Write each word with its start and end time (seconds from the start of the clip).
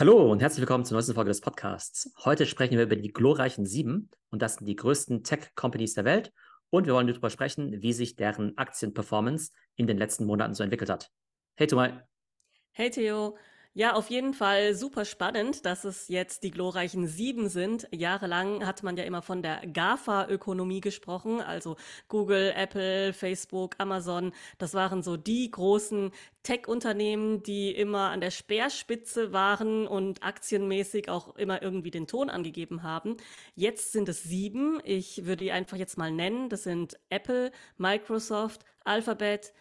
Hallo 0.00 0.32
und 0.32 0.40
herzlich 0.40 0.62
willkommen 0.62 0.86
zur 0.86 0.94
neuesten 0.94 1.12
Folge 1.12 1.28
des 1.28 1.42
Podcasts. 1.42 2.10
Heute 2.24 2.46
sprechen 2.46 2.78
wir 2.78 2.84
über 2.84 2.96
die 2.96 3.12
glorreichen 3.12 3.66
Sieben 3.66 4.08
und 4.30 4.40
das 4.40 4.54
sind 4.54 4.66
die 4.66 4.74
größten 4.74 5.24
Tech-Companies 5.24 5.92
der 5.92 6.06
Welt. 6.06 6.32
Und 6.70 6.86
wir 6.86 6.94
wollen 6.94 7.06
darüber 7.06 7.28
sprechen, 7.28 7.82
wie 7.82 7.92
sich 7.92 8.16
deren 8.16 8.56
Aktienperformance 8.56 9.52
in 9.76 9.86
den 9.86 9.98
letzten 9.98 10.24
Monaten 10.24 10.54
so 10.54 10.62
entwickelt 10.62 10.88
hat. 10.88 11.10
Hey 11.54 11.66
Tomai. 11.66 12.02
Hey 12.72 12.88
Theo. 12.88 13.36
Ja, 13.72 13.94
auf 13.94 14.10
jeden 14.10 14.34
Fall 14.34 14.74
super 14.74 15.04
spannend, 15.04 15.64
dass 15.64 15.84
es 15.84 16.08
jetzt 16.08 16.42
die 16.42 16.50
glorreichen 16.50 17.06
Sieben 17.06 17.48
sind. 17.48 17.86
Jahrelang 17.92 18.66
hat 18.66 18.82
man 18.82 18.96
ja 18.96 19.04
immer 19.04 19.22
von 19.22 19.42
der 19.42 19.64
GAFA-Ökonomie 19.64 20.80
gesprochen, 20.80 21.40
also 21.40 21.76
Google, 22.08 22.52
Apple, 22.56 23.12
Facebook, 23.12 23.76
Amazon. 23.78 24.32
Das 24.58 24.74
waren 24.74 25.04
so 25.04 25.16
die 25.16 25.48
großen 25.52 26.10
Tech-Unternehmen, 26.42 27.44
die 27.44 27.70
immer 27.70 28.10
an 28.10 28.20
der 28.20 28.32
Speerspitze 28.32 29.32
waren 29.32 29.86
und 29.86 30.24
aktienmäßig 30.24 31.08
auch 31.08 31.36
immer 31.36 31.62
irgendwie 31.62 31.92
den 31.92 32.08
Ton 32.08 32.28
angegeben 32.28 32.82
haben. 32.82 33.18
Jetzt 33.54 33.92
sind 33.92 34.08
es 34.08 34.24
sieben. 34.24 34.80
Ich 34.82 35.26
würde 35.26 35.44
die 35.44 35.52
einfach 35.52 35.76
jetzt 35.76 35.96
mal 35.96 36.10
nennen. 36.10 36.48
Das 36.48 36.64
sind 36.64 36.98
Apple, 37.08 37.52
Microsoft, 37.78 38.64
Alphabet, 38.82 39.52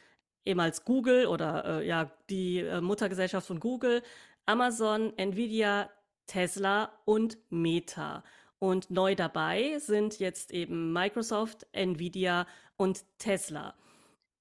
ehemals 0.50 0.84
Google 0.84 1.28
oder 1.28 1.80
äh, 1.80 1.88
ja 1.88 2.12
die 2.30 2.60
äh, 2.60 2.82
Muttergesellschaft 2.82 3.48
von 3.48 3.60
Google, 3.60 4.02
Amazon, 4.46 5.14
Nvidia, 5.18 5.90
Tesla 6.26 6.92
und 7.06 7.38
Meta. 7.50 8.24
Und 8.60 8.92
neu 8.92 9.16
dabei 9.16 9.80
sind 9.80 10.20
jetzt 10.20 10.52
eben 10.52 10.92
Microsoft, 10.92 11.66
Nvidia 11.72 12.46
und 12.76 13.04
Tesla. 13.18 13.76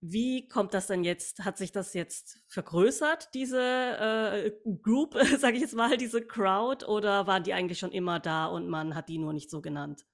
Wie 0.01 0.49
kommt 0.49 0.75
das 0.75 0.87
denn 0.87 1.05
jetzt? 1.05 1.45
Hat 1.45 1.57
sich 1.57 1.73
das 1.73 1.93
jetzt 1.93 2.41
vergrößert, 2.47 3.35
diese 3.35 3.61
äh, 3.61 4.53
Group, 4.83 5.15
sage 5.39 5.57
ich 5.57 5.63
jetzt 5.63 5.75
mal, 5.75 5.97
diese 5.97 6.25
Crowd, 6.25 6.85
oder 6.87 7.27
waren 7.27 7.43
die 7.43 7.53
eigentlich 7.53 7.79
schon 7.79 7.93
immer 7.93 8.21
da 8.21 8.47
und 8.47 8.69
man 8.69 8.95
hat 8.95 9.09
die 9.09 9.19
nur 9.19 9.33
nicht 9.33 9.51
so 9.51 9.61
genannt? 9.61 10.05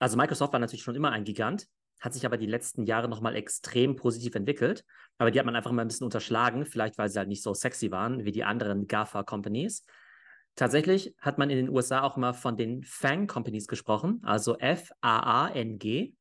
Also 0.00 0.16
Microsoft 0.16 0.52
war 0.52 0.60
natürlich 0.60 0.82
schon 0.82 0.96
immer 0.96 1.10
ein 1.10 1.24
Gigant 1.24 1.68
hat 2.00 2.14
sich 2.14 2.24
aber 2.24 2.36
die 2.36 2.46
letzten 2.46 2.84
Jahre 2.84 3.08
nochmal 3.08 3.36
extrem 3.36 3.96
positiv 3.96 4.34
entwickelt. 4.34 4.84
Aber 5.18 5.30
die 5.30 5.38
hat 5.38 5.46
man 5.46 5.54
einfach 5.54 5.72
mal 5.72 5.82
ein 5.82 5.88
bisschen 5.88 6.06
unterschlagen, 6.06 6.64
vielleicht 6.64 6.98
weil 6.98 7.08
sie 7.08 7.18
halt 7.18 7.28
nicht 7.28 7.42
so 7.42 7.52
sexy 7.54 7.90
waren 7.90 8.24
wie 8.24 8.32
die 8.32 8.44
anderen 8.44 8.86
GAFA-Companies. 8.86 9.84
Tatsächlich 10.56 11.14
hat 11.18 11.38
man 11.38 11.50
in 11.50 11.56
den 11.56 11.68
USA 11.68 12.02
auch 12.02 12.16
immer 12.16 12.34
von 12.34 12.56
den 12.56 12.82
FANG-Companies 12.82 13.66
gesprochen, 13.66 14.20
also 14.24 14.58
F-A-A-N-G. 14.58 16.14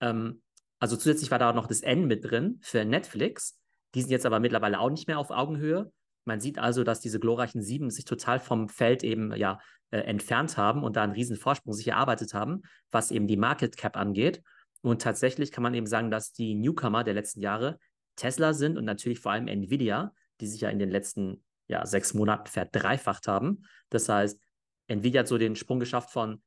Ähm, 0.00 0.42
also 0.80 0.96
zusätzlich 0.96 1.30
war 1.30 1.38
da 1.38 1.50
auch 1.50 1.54
noch 1.54 1.66
das 1.66 1.80
N 1.80 2.06
mit 2.06 2.24
drin 2.24 2.58
für 2.62 2.84
Netflix. 2.84 3.58
Die 3.94 4.02
sind 4.02 4.10
jetzt 4.10 4.26
aber 4.26 4.40
mittlerweile 4.40 4.80
auch 4.80 4.90
nicht 4.90 5.08
mehr 5.08 5.18
auf 5.18 5.30
Augenhöhe. 5.30 5.92
Man 6.24 6.40
sieht 6.40 6.58
also, 6.58 6.84
dass 6.84 7.00
diese 7.00 7.20
glorreichen 7.20 7.62
Sieben 7.62 7.90
sich 7.90 8.04
total 8.04 8.38
vom 8.38 8.68
Feld 8.68 9.02
eben 9.02 9.34
ja 9.34 9.60
äh, 9.90 10.00
entfernt 10.00 10.56
haben 10.56 10.84
und 10.84 10.96
da 10.96 11.02
einen 11.02 11.12
riesen 11.12 11.36
Vorsprung 11.36 11.72
sich 11.72 11.88
erarbeitet 11.88 12.34
haben, 12.34 12.62
was 12.90 13.10
eben 13.10 13.26
die 13.26 13.38
Market 13.38 13.76
Cap 13.76 13.96
angeht. 13.96 14.42
Und 14.88 15.02
tatsächlich 15.02 15.52
kann 15.52 15.62
man 15.62 15.74
eben 15.74 15.86
sagen, 15.86 16.10
dass 16.10 16.32
die 16.32 16.54
Newcomer 16.54 17.04
der 17.04 17.12
letzten 17.12 17.42
Jahre 17.42 17.78
Tesla 18.16 18.54
sind 18.54 18.78
und 18.78 18.86
natürlich 18.86 19.20
vor 19.20 19.32
allem 19.32 19.46
Nvidia, 19.46 20.14
die 20.40 20.46
sich 20.46 20.62
ja 20.62 20.70
in 20.70 20.78
den 20.78 20.88
letzten 20.88 21.44
ja, 21.66 21.84
sechs 21.84 22.14
Monaten 22.14 22.46
verdreifacht 22.46 23.28
haben. 23.28 23.66
Das 23.90 24.08
heißt, 24.08 24.40
Nvidia 24.86 25.20
hat 25.20 25.28
so 25.28 25.36
den 25.36 25.56
Sprung 25.56 25.78
geschafft 25.78 26.10
von 26.10 26.42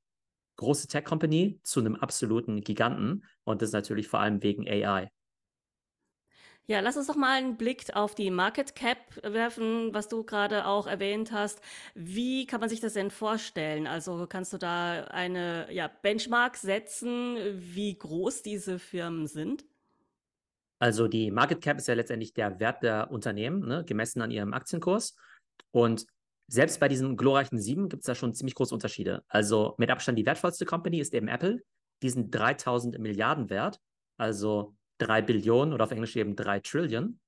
große 0.56 0.88
Tech-Company 0.88 1.60
zu 1.62 1.82
einem 1.82 1.96
absoluten 1.96 2.62
Giganten 2.62 3.26
und 3.44 3.62
das 3.62 3.74
natürlich 3.74 4.08
vor 4.08 4.22
allem 4.22 4.42
wegen 4.42 4.68
AI. 4.68 5.12
Ja, 6.72 6.80
lass 6.80 6.96
uns 6.96 7.08
doch 7.08 7.18
mal 7.18 7.38
einen 7.38 7.58
Blick 7.58 7.94
auf 7.96 8.16
die 8.16 8.32
Market 8.32 8.76
Cap 8.76 8.98
werfen, 9.24 9.94
was 9.94 10.08
du 10.08 10.24
gerade 10.24 10.66
auch 10.66 10.88
erwähnt 10.88 11.34
hast. 11.34 11.60
Wie 11.96 12.48
kann 12.48 12.62
man 12.62 12.70
sich 12.70 12.80
das 12.80 12.94
denn 12.94 13.12
vorstellen? 13.12 13.88
Also 13.88 14.26
kannst 14.26 14.54
du 14.54 14.58
da 14.58 15.04
eine 15.04 15.68
ja, 15.74 15.90
Benchmark 15.90 16.56
setzen, 16.56 17.36
wie 17.58 17.98
groß 17.98 18.42
diese 18.42 18.80
Firmen 18.80 19.28
sind? 19.28 19.66
Also 20.80 21.10
die 21.10 21.30
Market 21.30 21.60
Cap 21.60 21.78
ist 21.78 21.90
ja 21.90 21.94
letztendlich 21.94 22.34
der 22.34 22.62
Wert 22.62 22.84
der 22.84 23.12
Unternehmen, 23.12 23.68
ne, 23.68 23.84
gemessen 23.84 24.22
an 24.22 24.32
ihrem 24.32 24.54
Aktienkurs. 24.54 25.18
Und 25.72 26.06
selbst 26.48 26.80
bei 26.80 26.88
diesen 26.88 27.18
glorreichen 27.18 27.60
sieben 27.60 27.90
gibt 27.90 28.04
es 28.04 28.08
da 28.08 28.16
schon 28.16 28.34
ziemlich 28.34 28.56
große 28.56 28.74
Unterschiede. 28.74 29.26
Also 29.28 29.76
mit 29.78 29.92
Abstand 29.92 30.18
die 30.18 30.26
wertvollste 30.26 30.64
Company 30.64 31.02
ist 31.02 31.14
eben 31.14 31.28
Apple. 31.28 31.62
Die 32.02 32.10
sind 32.10 32.34
3000 32.34 32.98
Milliarden 32.98 33.50
wert. 33.50 33.82
Also 34.16 34.78
3 35.02 35.22
Billionen 35.22 35.74
oder 35.74 35.86
auf 35.86 35.92
Englisch 35.92 36.16
eben 36.16 36.36
3 36.36 36.60
Trillion. 36.60 37.20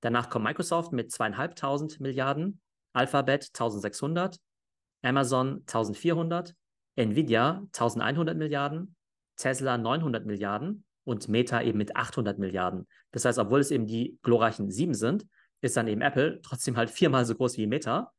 Danach 0.00 0.28
kommt 0.30 0.44
Microsoft 0.44 0.92
mit 0.92 1.10
zweieinhalbtausend 1.10 2.00
Milliarden, 2.00 2.60
Alphabet 2.92 3.48
1600, 3.48 4.38
Amazon 5.02 5.64
1400, 5.66 6.54
Nvidia 6.96 7.62
1100 7.72 8.36
Milliarden, 8.36 8.94
Tesla 9.36 9.78
900 9.78 10.26
Milliarden 10.26 10.84
und 11.04 11.28
Meta 11.28 11.62
eben 11.62 11.78
mit 11.78 11.96
800 11.96 12.38
Milliarden. 12.38 12.86
Das 13.12 13.24
heißt, 13.24 13.38
obwohl 13.38 13.60
es 13.60 13.70
eben 13.70 13.86
die 13.86 14.18
glorreichen 14.22 14.70
sieben 14.70 14.94
sind, 14.94 15.26
ist 15.60 15.76
dann 15.76 15.88
eben 15.88 16.00
Apple 16.00 16.40
trotzdem 16.42 16.76
halt 16.76 16.90
viermal 16.90 17.24
so 17.24 17.34
groß 17.34 17.56
wie 17.56 17.66
Meta. 17.66 18.12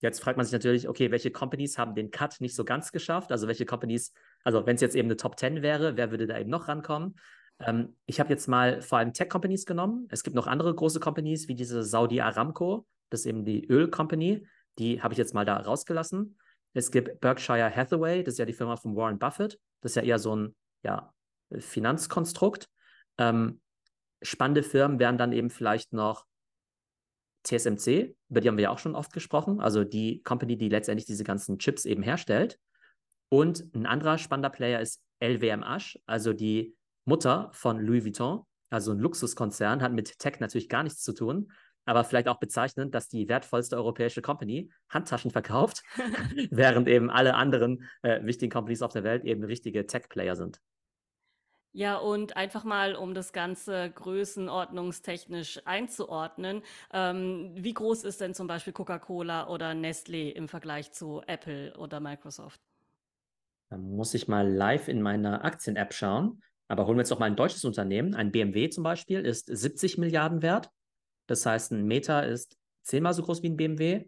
Jetzt 0.00 0.20
fragt 0.20 0.36
man 0.36 0.46
sich 0.46 0.52
natürlich, 0.52 0.88
okay, 0.88 1.10
welche 1.10 1.30
Companies 1.30 1.78
haben 1.78 1.94
den 1.94 2.10
Cut 2.10 2.40
nicht 2.40 2.54
so 2.54 2.64
ganz 2.64 2.90
geschafft? 2.90 3.32
Also 3.32 3.46
welche 3.46 3.66
Companies, 3.66 4.12
also 4.44 4.66
wenn 4.66 4.74
es 4.74 4.80
jetzt 4.80 4.96
eben 4.96 5.06
eine 5.06 5.16
Top 5.16 5.38
10 5.38 5.62
wäre, 5.62 5.96
wer 5.96 6.10
würde 6.10 6.26
da 6.26 6.38
eben 6.38 6.50
noch 6.50 6.68
rankommen? 6.68 7.16
Ähm, 7.60 7.96
ich 8.06 8.20
habe 8.20 8.30
jetzt 8.30 8.48
mal 8.48 8.82
vor 8.82 8.98
allem 8.98 9.12
Tech-Companies 9.12 9.66
genommen. 9.66 10.08
Es 10.10 10.22
gibt 10.22 10.34
noch 10.36 10.46
andere 10.46 10.74
große 10.74 11.00
Companies, 11.00 11.48
wie 11.48 11.54
diese 11.54 11.82
Saudi 11.82 12.20
Aramco, 12.20 12.86
das 13.10 13.20
ist 13.20 13.26
eben 13.26 13.44
die 13.44 13.66
Öl-Company. 13.66 14.46
Die 14.78 15.02
habe 15.02 15.14
ich 15.14 15.18
jetzt 15.18 15.34
mal 15.34 15.44
da 15.44 15.56
rausgelassen. 15.56 16.38
Es 16.72 16.90
gibt 16.90 17.20
Berkshire 17.20 17.74
Hathaway, 17.74 18.22
das 18.22 18.34
ist 18.34 18.38
ja 18.38 18.44
die 18.44 18.52
Firma 18.52 18.76
von 18.76 18.96
Warren 18.96 19.18
Buffett. 19.18 19.58
Das 19.80 19.92
ist 19.92 19.96
ja 19.96 20.02
eher 20.02 20.18
so 20.18 20.36
ein 20.36 20.56
ja, 20.82 21.12
Finanzkonstrukt. 21.58 22.68
Ähm, 23.18 23.60
spannende 24.22 24.62
Firmen 24.62 24.98
wären 24.98 25.18
dann 25.18 25.32
eben 25.32 25.50
vielleicht 25.50 25.92
noch 25.92 26.26
TSMC, 27.42 28.14
über 28.28 28.40
die 28.40 28.48
haben 28.48 28.58
wir 28.58 28.64
ja 28.64 28.70
auch 28.70 28.78
schon 28.78 28.94
oft 28.94 29.12
gesprochen, 29.12 29.60
also 29.60 29.82
die 29.82 30.22
Company, 30.22 30.58
die 30.58 30.68
letztendlich 30.68 31.06
diese 31.06 31.24
ganzen 31.24 31.58
Chips 31.58 31.86
eben 31.86 32.02
herstellt. 32.02 32.58
Und 33.30 33.64
ein 33.74 33.86
anderer 33.86 34.18
spannender 34.18 34.50
Player 34.50 34.80
ist 34.80 35.02
LWMH, 35.20 35.98
also 36.06 36.32
die 36.32 36.76
Mutter 37.04 37.50
von 37.52 37.78
Louis 37.80 38.04
Vuitton, 38.04 38.44
also 38.70 38.92
ein 38.92 38.98
Luxuskonzern, 38.98 39.82
hat 39.82 39.92
mit 39.92 40.18
Tech 40.18 40.40
natürlich 40.40 40.68
gar 40.68 40.82
nichts 40.82 41.02
zu 41.02 41.12
tun, 41.12 41.50
aber 41.84 42.04
vielleicht 42.04 42.28
auch 42.28 42.38
bezeichnend, 42.38 42.94
dass 42.94 43.08
die 43.08 43.28
wertvollste 43.28 43.76
europäische 43.76 44.22
Company 44.22 44.70
Handtaschen 44.88 45.30
verkauft, 45.30 45.82
während 46.50 46.88
eben 46.88 47.10
alle 47.10 47.34
anderen 47.34 47.88
äh, 48.02 48.24
wichtigen 48.24 48.52
Companies 48.52 48.82
auf 48.82 48.92
der 48.92 49.04
Welt 49.04 49.24
eben 49.24 49.44
richtige 49.44 49.86
Tech-Player 49.86 50.36
sind. 50.36 50.60
Ja, 51.72 51.98
und 51.98 52.36
einfach 52.36 52.64
mal, 52.64 52.96
um 52.96 53.14
das 53.14 53.32
Ganze 53.32 53.90
größenordnungstechnisch 53.90 55.60
einzuordnen, 55.66 56.62
ähm, 56.92 57.52
wie 57.54 57.74
groß 57.74 58.02
ist 58.02 58.20
denn 58.20 58.34
zum 58.34 58.48
Beispiel 58.48 58.72
Coca-Cola 58.72 59.48
oder 59.48 59.70
Nestlé 59.70 60.30
im 60.32 60.48
Vergleich 60.48 60.90
zu 60.90 61.22
Apple 61.28 61.76
oder 61.76 62.00
Microsoft? 62.00 62.60
Da 63.68 63.76
muss 63.76 64.14
ich 64.14 64.26
mal 64.26 64.48
live 64.48 64.88
in 64.88 65.00
meiner 65.00 65.44
Aktien-App 65.44 65.94
schauen. 65.94 66.42
Aber 66.70 66.86
holen 66.86 66.96
wir 66.96 67.02
jetzt 67.02 67.10
noch 67.10 67.18
mal 67.18 67.26
ein 67.26 67.34
deutsches 67.34 67.64
Unternehmen. 67.64 68.14
Ein 68.14 68.30
BMW 68.30 68.70
zum 68.70 68.84
Beispiel 68.84 69.26
ist 69.26 69.46
70 69.46 69.98
Milliarden 69.98 70.40
wert. 70.40 70.70
Das 71.26 71.44
heißt, 71.44 71.72
ein 71.72 71.84
Meta 71.84 72.20
ist 72.20 72.56
zehnmal 72.84 73.12
so 73.12 73.22
groß 73.22 73.42
wie 73.42 73.48
ein 73.48 73.56
BMW 73.56 74.04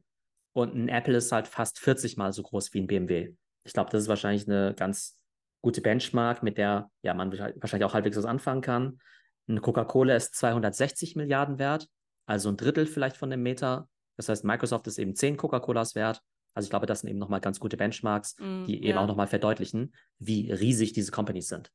und 0.55 0.73
ein 0.75 0.89
Apple 0.89 1.17
ist 1.17 1.33
halt 1.33 1.49
fast 1.49 1.81
40 1.81 2.17
mal 2.17 2.33
so 2.33 2.45
groß 2.45 2.73
wie 2.73 2.81
ein 2.81 2.87
BMW. 2.87 3.35
Ich 3.65 3.73
glaube, 3.73 3.91
das 3.91 4.03
ist 4.03 4.09
wahrscheinlich 4.09 4.47
eine 4.47 4.75
ganz 4.75 5.19
gute 5.61 5.81
Benchmark, 5.81 6.45
mit 6.45 6.57
der 6.57 6.89
ja 7.03 7.15
man 7.15 7.33
wahrscheinlich 7.33 7.85
auch 7.85 7.95
halbwegs 7.95 8.17
was 8.17 8.25
anfangen 8.25 8.61
kann. 8.61 9.01
Eine 9.49 9.61
Coca-Cola 9.61 10.15
ist 10.15 10.37
260 10.37 11.17
Milliarden 11.17 11.59
wert, 11.59 11.89
also 12.27 12.49
ein 12.49 12.57
Drittel 12.57 12.87
vielleicht 12.87 13.17
von 13.17 13.31
dem 13.31 13.43
Meta. 13.43 13.89
Das 14.17 14.29
heißt, 14.29 14.45
Microsoft 14.45 14.87
ist 14.87 14.99
eben 14.99 15.17
10 15.17 15.37
Coca-Colas 15.37 15.97
wert. 15.97 16.23
Also 16.55 16.67
ich 16.67 16.71
glaube, 16.71 16.87
das 16.87 17.01
sind 17.01 17.11
eben 17.11 17.19
nochmal 17.19 17.41
ganz 17.41 17.59
gute 17.59 17.77
Benchmarks, 17.77 18.37
mm, 18.39 18.67
die 18.67 18.85
eben 18.85 18.97
ja. 18.97 19.01
auch 19.01 19.09
nochmal 19.09 19.27
verdeutlichen, 19.27 19.95
wie 20.19 20.53
riesig 20.53 20.93
diese 20.93 21.11
Companies 21.11 21.49
sind. 21.49 21.73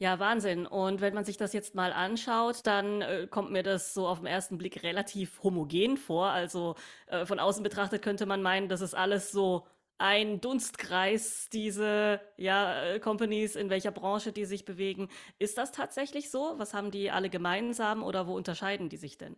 Ja, 0.00 0.20
Wahnsinn. 0.20 0.66
Und 0.66 1.00
wenn 1.00 1.12
man 1.12 1.24
sich 1.24 1.36
das 1.36 1.52
jetzt 1.52 1.74
mal 1.74 1.92
anschaut, 1.92 2.60
dann 2.64 3.02
äh, 3.02 3.26
kommt 3.28 3.50
mir 3.50 3.64
das 3.64 3.94
so 3.94 4.06
auf 4.06 4.18
den 4.18 4.26
ersten 4.26 4.56
Blick 4.56 4.84
relativ 4.84 5.42
homogen 5.42 5.96
vor. 5.96 6.28
Also 6.28 6.76
äh, 7.08 7.26
von 7.26 7.40
außen 7.40 7.64
betrachtet 7.64 8.02
könnte 8.02 8.24
man 8.24 8.40
meinen, 8.40 8.68
das 8.68 8.80
ist 8.80 8.94
alles 8.94 9.32
so 9.32 9.66
ein 9.98 10.40
Dunstkreis, 10.40 11.48
diese 11.52 12.20
ja, 12.36 12.84
äh, 12.84 13.00
Companies, 13.00 13.56
in 13.56 13.70
welcher 13.70 13.90
Branche 13.90 14.32
die 14.32 14.44
sich 14.44 14.64
bewegen. 14.64 15.08
Ist 15.40 15.58
das 15.58 15.72
tatsächlich 15.72 16.30
so? 16.30 16.54
Was 16.58 16.74
haben 16.74 16.92
die 16.92 17.10
alle 17.10 17.28
gemeinsam 17.28 18.04
oder 18.04 18.28
wo 18.28 18.36
unterscheiden 18.36 18.88
die 18.88 18.96
sich 18.96 19.18
denn? 19.18 19.34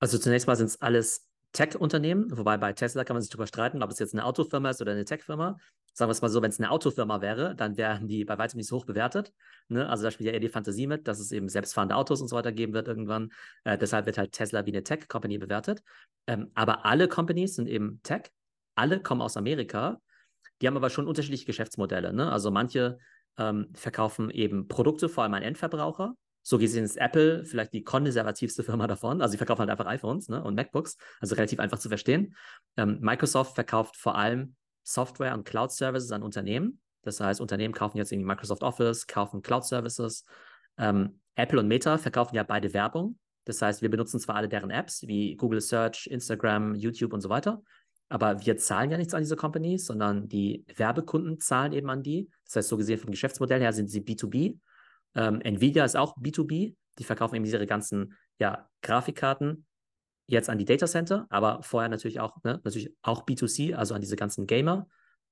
Also 0.00 0.18
zunächst 0.18 0.48
mal 0.48 0.56
sind 0.56 0.66
es 0.66 0.82
alles 0.82 1.28
Tech-Unternehmen, 1.52 2.36
wobei 2.36 2.56
bei 2.56 2.72
Tesla 2.72 3.04
kann 3.04 3.14
man 3.14 3.22
sich 3.22 3.30
darüber 3.30 3.46
streiten, 3.46 3.84
ob 3.84 3.90
es 3.90 4.00
jetzt 4.00 4.14
eine 4.14 4.24
Autofirma 4.24 4.70
ist 4.70 4.80
oder 4.80 4.92
eine 4.92 5.04
Tech-Firma. 5.04 5.58
Sagen 5.92 6.08
wir 6.08 6.12
es 6.12 6.22
mal 6.22 6.28
so, 6.28 6.40
wenn 6.40 6.50
es 6.50 6.58
eine 6.58 6.70
Autofirma 6.70 7.20
wäre, 7.20 7.54
dann 7.56 7.76
wären 7.76 8.06
die 8.06 8.24
bei 8.24 8.38
weitem 8.38 8.58
nicht 8.58 8.68
so 8.68 8.76
hoch 8.76 8.86
bewertet. 8.86 9.32
Ne? 9.68 9.88
Also 9.88 10.04
da 10.04 10.10
spielt 10.10 10.28
ja 10.28 10.32
eher 10.32 10.40
die 10.40 10.48
Fantasie 10.48 10.86
mit, 10.86 11.08
dass 11.08 11.18
es 11.18 11.32
eben 11.32 11.48
selbstfahrende 11.48 11.96
Autos 11.96 12.20
und 12.20 12.28
so 12.28 12.36
weiter 12.36 12.52
geben 12.52 12.72
wird 12.72 12.88
irgendwann. 12.88 13.32
Äh, 13.64 13.76
deshalb 13.76 14.06
wird 14.06 14.16
halt 14.16 14.32
Tesla 14.32 14.64
wie 14.66 14.70
eine 14.70 14.84
Tech-Company 14.84 15.38
bewertet. 15.38 15.82
Ähm, 16.26 16.50
aber 16.54 16.86
alle 16.86 17.08
Companies 17.08 17.56
sind 17.56 17.68
eben 17.68 18.00
Tech. 18.02 18.30
alle 18.76 19.00
kommen 19.02 19.20
aus 19.20 19.36
Amerika. 19.36 20.00
Die 20.62 20.66
haben 20.66 20.76
aber 20.76 20.90
schon 20.90 21.06
unterschiedliche 21.06 21.46
Geschäftsmodelle. 21.46 22.12
Ne? 22.12 22.30
Also 22.30 22.50
manche 22.50 22.98
ähm, 23.36 23.68
verkaufen 23.74 24.30
eben 24.30 24.68
Produkte, 24.68 25.08
vor 25.08 25.24
allem 25.24 25.34
an 25.34 25.42
Endverbraucher. 25.42 26.14
So 26.42 26.58
gesehen 26.58 26.84
ist 26.84 26.96
Apple 26.96 27.44
vielleicht 27.44 27.72
die 27.72 27.82
konservativste 27.82 28.62
Firma 28.62 28.86
davon. 28.86 29.20
Also 29.20 29.32
sie 29.32 29.38
verkaufen 29.38 29.60
halt 29.60 29.70
einfach 29.70 29.86
iPhones 29.86 30.28
ne? 30.28 30.42
und 30.42 30.54
MacBooks, 30.54 30.96
also 31.20 31.34
relativ 31.34 31.60
einfach 31.60 31.78
zu 31.78 31.88
verstehen. 31.88 32.34
Ähm, 32.76 32.98
Microsoft 33.00 33.54
verkauft 33.54 33.96
vor 33.96 34.16
allem 34.16 34.56
Software 34.82 35.34
und 35.34 35.44
Cloud-Services 35.44 36.12
an 36.12 36.22
Unternehmen. 36.22 36.80
Das 37.02 37.20
heißt, 37.20 37.40
Unternehmen 37.40 37.74
kaufen 37.74 37.98
jetzt 37.98 38.12
irgendwie 38.12 38.28
Microsoft 38.28 38.62
Office, 38.62 39.06
kaufen 39.06 39.42
Cloud-Services. 39.42 40.24
Ähm, 40.78 41.20
Apple 41.34 41.60
und 41.60 41.68
Meta 41.68 41.98
verkaufen 41.98 42.34
ja 42.34 42.42
beide 42.42 42.72
Werbung. 42.74 43.18
Das 43.44 43.62
heißt, 43.62 43.82
wir 43.82 43.90
benutzen 43.90 44.20
zwar 44.20 44.36
alle 44.36 44.48
deren 44.48 44.70
Apps 44.70 45.06
wie 45.06 45.34
Google 45.36 45.60
Search, 45.60 46.06
Instagram, 46.06 46.74
YouTube 46.74 47.12
und 47.12 47.20
so 47.20 47.30
weiter, 47.30 47.62
aber 48.10 48.44
wir 48.44 48.56
zahlen 48.56 48.90
ja 48.90 48.98
nichts 48.98 49.14
an 49.14 49.22
diese 49.22 49.36
Companies, 49.36 49.86
sondern 49.86 50.28
die 50.28 50.64
Werbekunden 50.76 51.38
zahlen 51.38 51.72
eben 51.72 51.88
an 51.88 52.02
die. 52.02 52.28
Das 52.44 52.56
heißt, 52.56 52.68
so 52.68 52.76
gesehen 52.76 52.98
vom 52.98 53.12
Geschäftsmodell 53.12 53.60
her 53.60 53.72
sind 53.72 53.88
sie 53.88 54.00
B2B. 54.00 54.58
Ähm, 55.14 55.40
Nvidia 55.40 55.84
ist 55.84 55.96
auch 55.96 56.16
B2B. 56.18 56.74
Die 56.98 57.04
verkaufen 57.04 57.36
eben 57.36 57.44
ihre 57.44 57.66
ganzen 57.66 58.16
ja, 58.38 58.68
Grafikkarten 58.82 59.64
jetzt 60.30 60.48
an 60.48 60.58
die 60.58 60.64
Data 60.64 60.86
Center, 60.86 61.26
aber 61.28 61.62
vorher 61.62 61.88
natürlich 61.88 62.20
auch, 62.20 62.36
ne, 62.44 62.60
natürlich 62.64 62.94
auch 63.02 63.26
B2C, 63.26 63.74
also 63.74 63.94
an 63.94 64.00
diese 64.00 64.16
ganzen 64.16 64.46
Gamer. 64.46 64.86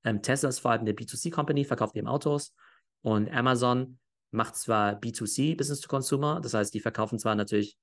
Ähm, 0.04 0.22
Tesla 0.22 0.48
ist 0.48 0.58
vor 0.58 0.72
allem 0.72 0.82
eine 0.82 0.92
B2C-Company, 0.92 1.64
verkauft 1.64 1.96
eben 1.96 2.08
Autos. 2.08 2.54
Und 3.02 3.30
Amazon 3.30 3.98
macht 4.30 4.56
zwar 4.56 4.94
B2C, 4.94 5.56
Business 5.56 5.80
to 5.80 5.88
Consumer, 5.88 6.40
das 6.40 6.54
heißt, 6.54 6.74
die 6.74 6.80
verkaufen 6.80 7.18
zwar 7.18 7.34
natürlich 7.34 7.78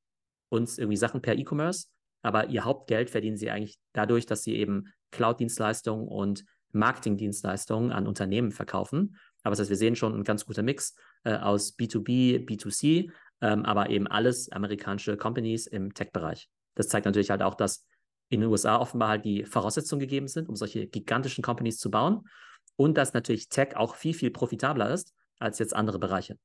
uns 0.50 0.78
irgendwie 0.78 0.98
Sachen 0.98 1.22
per 1.22 1.38
E-Commerce, 1.38 1.88
aber 2.22 2.48
ihr 2.50 2.66
Hauptgeld 2.66 3.10
verdienen 3.10 3.38
sie 3.38 3.50
eigentlich 3.50 3.80
dadurch, 3.94 4.26
dass 4.26 4.44
sie 4.44 4.56
eben 4.56 4.92
Cloud-Dienstleistungen 5.12 6.08
und 6.08 6.46
Marketing-Dienstleistungen 6.72 7.92
an 7.92 8.08
Unternehmen 8.08 8.52
verkaufen. 8.52 9.16
Aber 9.44 9.52
das 9.52 9.62
heißt, 9.62 9.70
wir 9.70 9.78
sehen 9.78 9.96
schon 9.96 10.14
einen 10.14 10.24
ganz 10.24 10.46
guter 10.46 10.64
Mix 10.64 10.96
äh, 11.24 11.36
aus 11.36 11.78
B2B, 11.78 12.46
B2C, 12.46 13.12
ähm, 13.42 13.64
aber 13.64 13.90
eben 13.90 14.08
alles 14.08 14.52
amerikanische 14.52 15.18
Companies 15.18 15.68
im 15.68 15.94
Tech-Bereich. 15.94 16.50
Das 16.76 16.88
zeigt 16.88 17.06
natürlich 17.06 17.30
halt 17.30 17.42
auch, 17.42 17.56
dass 17.56 17.86
in 18.30 18.42
den 18.42 18.50
USA 18.50 18.78
offenbar 18.78 19.10
halt 19.10 19.26
die 19.26 19.46
Voraussetzungen 19.46 20.00
gegeben 20.00 20.28
sind, 20.28 20.50
um 20.50 20.56
solche 20.56 20.88
gigantischen 20.88 21.44
Companies 21.44 21.78
zu 21.78 21.90
bauen 21.90 22.28
und 22.76 22.98
dass 22.98 23.14
natürlich 23.14 23.50
Tech 23.50 23.76
auch 23.76 23.96
viel, 23.96 24.14
viel 24.14 24.32
profitabler 24.32 24.92
ist 24.92 25.14
als 25.40 25.60
jetzt 25.60 25.76
andere 25.76 26.00
Bereiche. 26.00 26.38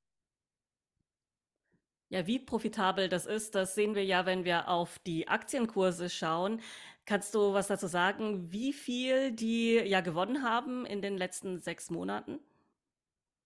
Ja, 2.10 2.26
wie 2.26 2.40
profitabel 2.40 3.08
das 3.08 3.24
ist, 3.24 3.54
das 3.54 3.76
sehen 3.76 3.94
wir 3.94 4.04
ja, 4.04 4.26
wenn 4.26 4.44
wir 4.44 4.68
auf 4.68 4.98
die 5.00 5.28
Aktienkurse 5.28 6.10
schauen. 6.10 6.60
Kannst 7.04 7.36
du 7.36 7.52
was 7.52 7.68
dazu 7.68 7.86
sagen, 7.86 8.50
wie 8.50 8.72
viel 8.72 9.30
die 9.30 9.76
ja 9.76 10.00
gewonnen 10.00 10.42
haben 10.42 10.84
in 10.86 11.02
den 11.02 11.16
letzten 11.16 11.60
sechs 11.60 11.88
Monaten? 11.88 12.40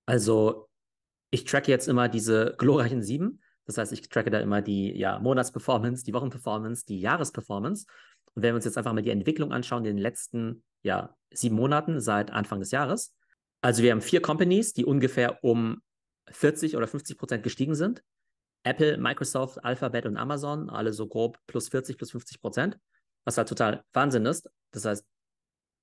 Also, 0.07 0.67
ich 1.31 1.45
tracke 1.45 1.71
jetzt 1.71 1.89
immer 1.89 2.09
diese 2.09 2.55
glorreichen 2.57 3.03
sieben. 3.03 3.43
Das 3.67 3.79
heißt, 3.79 3.93
ich 3.93 4.09
tracke 4.09 4.31
da 4.31 4.41
immer 4.41 4.63
die 4.63 4.97
ja, 4.97 5.19
Monatsperformance, 5.19 6.05
die 6.05 6.13
Wochenperformance, 6.13 6.85
die 6.87 7.01
Jahresperformance. 7.01 7.87
Und 8.35 8.43
wenn 8.43 8.53
wir 8.53 8.57
uns 8.57 8.65
jetzt 8.65 8.77
einfach 8.77 8.93
mal 8.93 9.03
die 9.03 9.11
Entwicklung 9.11 9.53
anschauen 9.53 9.85
in 9.85 9.97
den 9.97 10.03
letzten 10.03 10.63
ja, 10.83 11.17
sieben 11.33 11.57
Monaten 11.57 12.01
seit 12.01 12.31
Anfang 12.31 12.61
des 12.61 12.71
Jahres. 12.71 13.15
Also 13.63 13.83
wir 13.83 13.91
haben 13.91 14.03
vier 14.03 14.21
Companies, 14.21 14.75
die 14.75 14.85
ungefähr 14.85 15.43
um 15.43 15.81
40 16.31 16.77
oder 16.77 16.87
50 16.87 17.17
Prozent 17.17 17.43
gestiegen 17.43 17.75
sind. 17.75 18.03
Apple, 18.63 18.99
Microsoft, 18.99 19.65
Alphabet 19.65 20.07
und 20.07 20.17
Amazon, 20.17 20.71
alle 20.71 20.93
so 20.93 21.07
grob 21.07 21.39
plus 21.47 21.69
40, 21.69 21.97
plus 21.97 22.11
50 22.13 22.41
Prozent, 22.41 22.79
was 23.25 23.37
halt 23.37 23.49
total 23.49 23.85
Wahnsinn 23.93 24.27
ist. 24.27 24.49
Das 24.71 24.85
heißt, 24.85 25.07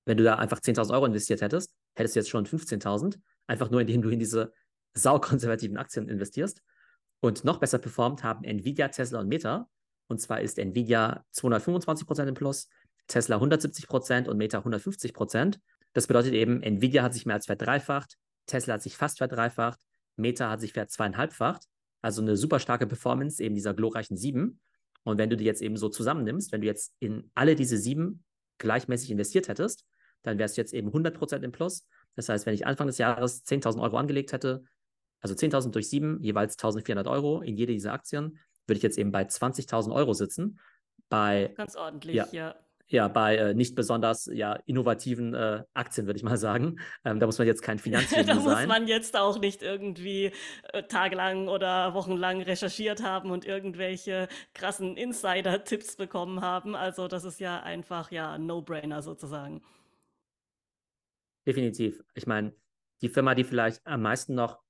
wenn 0.04 0.16
du 0.16 0.24
da 0.24 0.36
einfach 0.36 0.58
10.000 0.58 0.92
Euro 0.92 1.06
investiert 1.06 1.42
hättest, 1.42 1.74
hättest 1.94 2.16
du 2.16 2.20
jetzt 2.20 2.30
schon 2.30 2.44
15.000, 2.44 3.18
einfach 3.46 3.70
nur 3.70 3.80
indem 3.80 4.02
du 4.02 4.08
in 4.08 4.18
diese 4.18 4.52
saukonservativen 4.94 5.76
Aktien 5.76 6.08
investierst. 6.08 6.60
Und 7.22 7.44
noch 7.44 7.58
besser 7.58 7.78
performt 7.78 8.24
haben 8.24 8.42
Nvidia, 8.42 8.88
Tesla 8.88 9.20
und 9.20 9.28
Meta. 9.28 9.68
Und 10.08 10.20
zwar 10.20 10.40
ist 10.40 10.58
Nvidia 10.58 11.24
225 11.30 12.04
Prozent 12.04 12.28
im 12.28 12.34
Plus, 12.34 12.68
Tesla 13.06 13.36
170 13.36 13.86
Prozent 13.86 14.28
und 14.28 14.38
Meta 14.38 14.58
150 14.58 15.14
Prozent. 15.14 15.60
Das 15.92 16.08
bedeutet 16.08 16.34
eben, 16.34 16.62
Nvidia 16.62 17.04
hat 17.04 17.14
sich 17.14 17.24
mehr 17.24 17.36
als 17.36 17.46
verdreifacht, 17.46 18.16
Tesla 18.46 18.74
hat 18.74 18.82
sich 18.82 18.96
fast 18.96 19.18
verdreifacht, 19.18 19.78
Meta 20.16 20.50
hat 20.50 20.60
sich 20.60 20.72
verzweieinhalbfacht. 20.72 21.62
Also 22.00 22.22
eine 22.22 22.36
super 22.36 22.58
starke 22.58 22.88
Performance 22.88 23.40
eben 23.40 23.54
dieser 23.54 23.72
glorreichen 23.72 24.16
sieben. 24.16 24.60
Und 25.04 25.18
wenn 25.18 25.30
du 25.30 25.36
die 25.36 25.44
jetzt 25.44 25.62
eben 25.62 25.76
so 25.76 25.88
zusammennimmst, 25.88 26.50
wenn 26.50 26.60
du 26.60 26.66
jetzt 26.66 26.92
in 26.98 27.30
alle 27.34 27.54
diese 27.54 27.78
sieben 27.78 28.24
gleichmäßig 28.58 29.12
investiert 29.12 29.46
hättest, 29.46 29.86
dann 30.22 30.38
wärst 30.38 30.56
du 30.56 30.60
jetzt 30.60 30.74
eben 30.74 30.90
100% 30.90 31.42
im 31.42 31.52
Plus. 31.52 31.86
Das 32.16 32.28
heißt, 32.28 32.46
wenn 32.46 32.54
ich 32.54 32.66
Anfang 32.66 32.88
des 32.88 32.98
Jahres 32.98 33.44
10.000 33.44 33.80
Euro 33.80 33.96
angelegt 33.96 34.32
hätte, 34.32 34.64
also 35.22 35.34
10.000 35.34 35.70
durch 35.70 35.88
sieben, 35.88 36.20
jeweils 36.22 36.58
1.400 36.58 37.10
Euro 37.10 37.40
in 37.40 37.56
jede 37.56 37.72
dieser 37.72 37.92
Aktien, 37.92 38.38
würde 38.66 38.76
ich 38.76 38.82
jetzt 38.82 38.98
eben 38.98 39.12
bei 39.12 39.22
20.000 39.22 39.92
Euro 39.92 40.12
sitzen. 40.12 40.60
Bei, 41.08 41.52
Ganz 41.56 41.76
ordentlich, 41.76 42.16
ja. 42.16 42.26
ja 42.32 42.54
ja, 42.92 43.08
bei 43.08 43.36
äh, 43.36 43.54
nicht 43.54 43.74
besonders 43.74 44.28
ja, 44.32 44.54
innovativen 44.66 45.34
äh, 45.34 45.64
Aktien, 45.72 46.06
würde 46.06 46.18
ich 46.18 46.22
mal 46.22 46.36
sagen. 46.36 46.78
Ähm, 47.04 47.18
da 47.18 47.26
muss 47.26 47.38
man 47.38 47.46
jetzt 47.46 47.62
kein 47.62 47.78
Finanzgenie 47.78 48.24
sein. 48.24 48.36
Da 48.36 48.42
muss 48.42 48.66
man 48.66 48.86
jetzt 48.86 49.16
auch 49.16 49.38
nicht 49.38 49.62
irgendwie 49.62 50.32
äh, 50.72 50.82
tagelang 50.84 51.48
oder 51.48 51.94
wochenlang 51.94 52.42
recherchiert 52.42 53.02
haben 53.02 53.30
und 53.30 53.46
irgendwelche 53.46 54.28
krassen 54.52 54.96
Insider-Tipps 54.96 55.96
bekommen 55.96 56.42
haben. 56.42 56.76
Also 56.76 57.08
das 57.08 57.24
ist 57.24 57.40
ja 57.40 57.62
einfach 57.62 58.10
ja 58.10 58.36
No-Brainer 58.36 59.00
sozusagen. 59.00 59.62
Definitiv. 61.46 62.02
Ich 62.14 62.26
meine, 62.26 62.54
die 63.00 63.08
Firma, 63.08 63.34
die 63.34 63.44
vielleicht 63.44 63.84
am 63.86 64.02
meisten 64.02 64.34
noch 64.34 64.61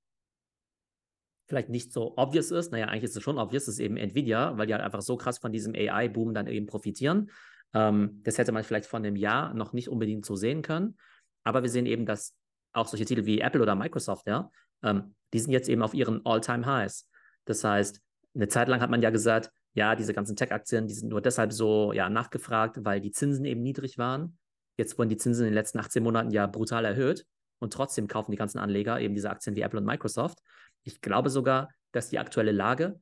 vielleicht 1.53 1.69
nicht 1.69 1.93
so 1.93 2.13
obvious 2.17 2.49
ist, 2.49 2.71
naja, 2.71 2.87
eigentlich 2.87 3.03
ist 3.03 3.15
es 3.15 3.21
schon 3.21 3.37
obvious, 3.37 3.67
ist 3.67 3.79
eben 3.79 3.95
Nvidia, 3.95 4.57
weil 4.57 4.65
die 4.65 4.73
halt 4.73 4.83
einfach 4.83 5.03
so 5.03 5.17
krass 5.17 5.37
von 5.37 5.51
diesem 5.51 5.75
AI-Boom 5.75 6.33
dann 6.33 6.47
eben 6.47 6.65
profitieren. 6.65 7.29
Ähm, 7.75 8.21
das 8.23 8.39
hätte 8.39 8.51
man 8.51 8.63
vielleicht 8.63 8.87
vor 8.87 8.99
einem 8.99 9.15
Jahr 9.15 9.53
noch 9.53 9.71
nicht 9.71 9.87
unbedingt 9.87 10.25
so 10.25 10.35
sehen 10.35 10.63
können. 10.63 10.97
Aber 11.43 11.61
wir 11.61 11.69
sehen 11.69 11.85
eben, 11.85 12.07
dass 12.07 12.33
auch 12.73 12.87
solche 12.87 13.05
Titel 13.05 13.25
wie 13.25 13.39
Apple 13.39 13.61
oder 13.61 13.75
Microsoft, 13.75 14.25
ja, 14.25 14.49
ähm, 14.81 15.13
die 15.31 15.39
sind 15.39 15.51
jetzt 15.51 15.69
eben 15.69 15.83
auf 15.83 15.93
ihren 15.93 16.25
All-Time-Highs. 16.25 17.07
Das 17.45 17.63
heißt, 17.63 18.01
eine 18.33 18.47
Zeit 18.47 18.67
lang 18.67 18.81
hat 18.81 18.89
man 18.89 19.03
ja 19.03 19.11
gesagt, 19.11 19.51
ja, 19.75 19.95
diese 19.95 20.13
ganzen 20.13 20.35
Tech-Aktien, 20.35 20.87
die 20.87 20.93
sind 20.95 21.09
nur 21.09 21.21
deshalb 21.21 21.53
so 21.53 21.93
ja, 21.93 22.09
nachgefragt, 22.09 22.79
weil 22.83 22.99
die 22.99 23.11
Zinsen 23.11 23.45
eben 23.45 23.61
niedrig 23.61 23.99
waren. 23.99 24.37
Jetzt 24.77 24.97
wurden 24.97 25.09
die 25.09 25.17
Zinsen 25.17 25.43
in 25.43 25.51
den 25.51 25.55
letzten 25.55 25.79
18 25.79 26.01
Monaten 26.01 26.31
ja 26.31 26.47
brutal 26.47 26.85
erhöht 26.85 27.25
und 27.59 27.73
trotzdem 27.73 28.07
kaufen 28.07 28.31
die 28.31 28.37
ganzen 28.37 28.57
Anleger 28.59 28.99
eben 28.99 29.13
diese 29.13 29.29
Aktien 29.29 29.55
wie 29.55 29.61
Apple 29.61 29.79
und 29.79 29.85
Microsoft. 29.85 30.39
Ich 30.83 31.01
glaube 31.01 31.29
sogar, 31.29 31.69
dass 31.91 32.09
die 32.09 32.19
aktuelle 32.19 32.51
Lage 32.51 32.99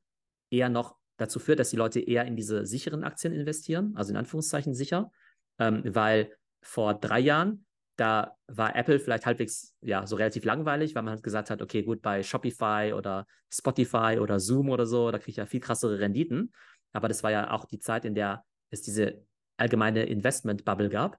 eher 0.50 0.70
noch 0.70 0.98
dazu 1.18 1.40
führt, 1.40 1.60
dass 1.60 1.70
die 1.70 1.78
Leute 1.78 2.00
eher 2.00 2.26
in 2.26 2.36
diese 2.36 2.66
sicheren 2.66 3.04
Aktien 3.04 3.34
investieren, 3.34 3.94
also 3.96 4.12
in 4.12 4.18
Anführungszeichen 4.18 4.74
sicher, 4.74 5.12
ähm, 5.60 5.84
weil 5.86 6.36
vor 6.62 6.94
drei 6.94 7.20
Jahren, 7.20 7.66
da 7.98 8.36
war 8.48 8.76
Apple 8.76 9.00
vielleicht 9.00 9.26
halbwegs, 9.26 9.76
ja, 9.82 10.06
so 10.08 10.16
relativ 10.16 10.44
langweilig, 10.46 10.96
weil 10.96 11.04
man 11.04 11.14
halt 11.14 11.24
gesagt 11.24 11.50
hat, 11.50 11.62
okay, 11.62 11.84
gut, 11.84 12.02
bei 12.02 12.24
Shopify 12.24 12.94
oder 12.96 13.28
Spotify 13.54 14.18
oder 14.20 14.40
Zoom 14.40 14.70
oder 14.70 14.86
so, 14.86 15.12
da 15.12 15.20
kriege 15.20 15.32
ich 15.32 15.38
ja 15.38 15.46
viel 15.46 15.60
krassere 15.60 16.00
Renditen. 16.00 16.52
Aber 16.94 17.08
das 17.08 17.24
war 17.24 17.32
ja 17.32 17.52
auch 17.52 17.66
die 17.66 17.80
Zeit, 17.80 18.06
in 18.06 18.16
der 18.16 18.44
es 18.70 18.82
diese 18.82 19.24
allgemeine 19.58 20.04
Investment-Bubble 20.06 20.90
gab. 20.90 21.18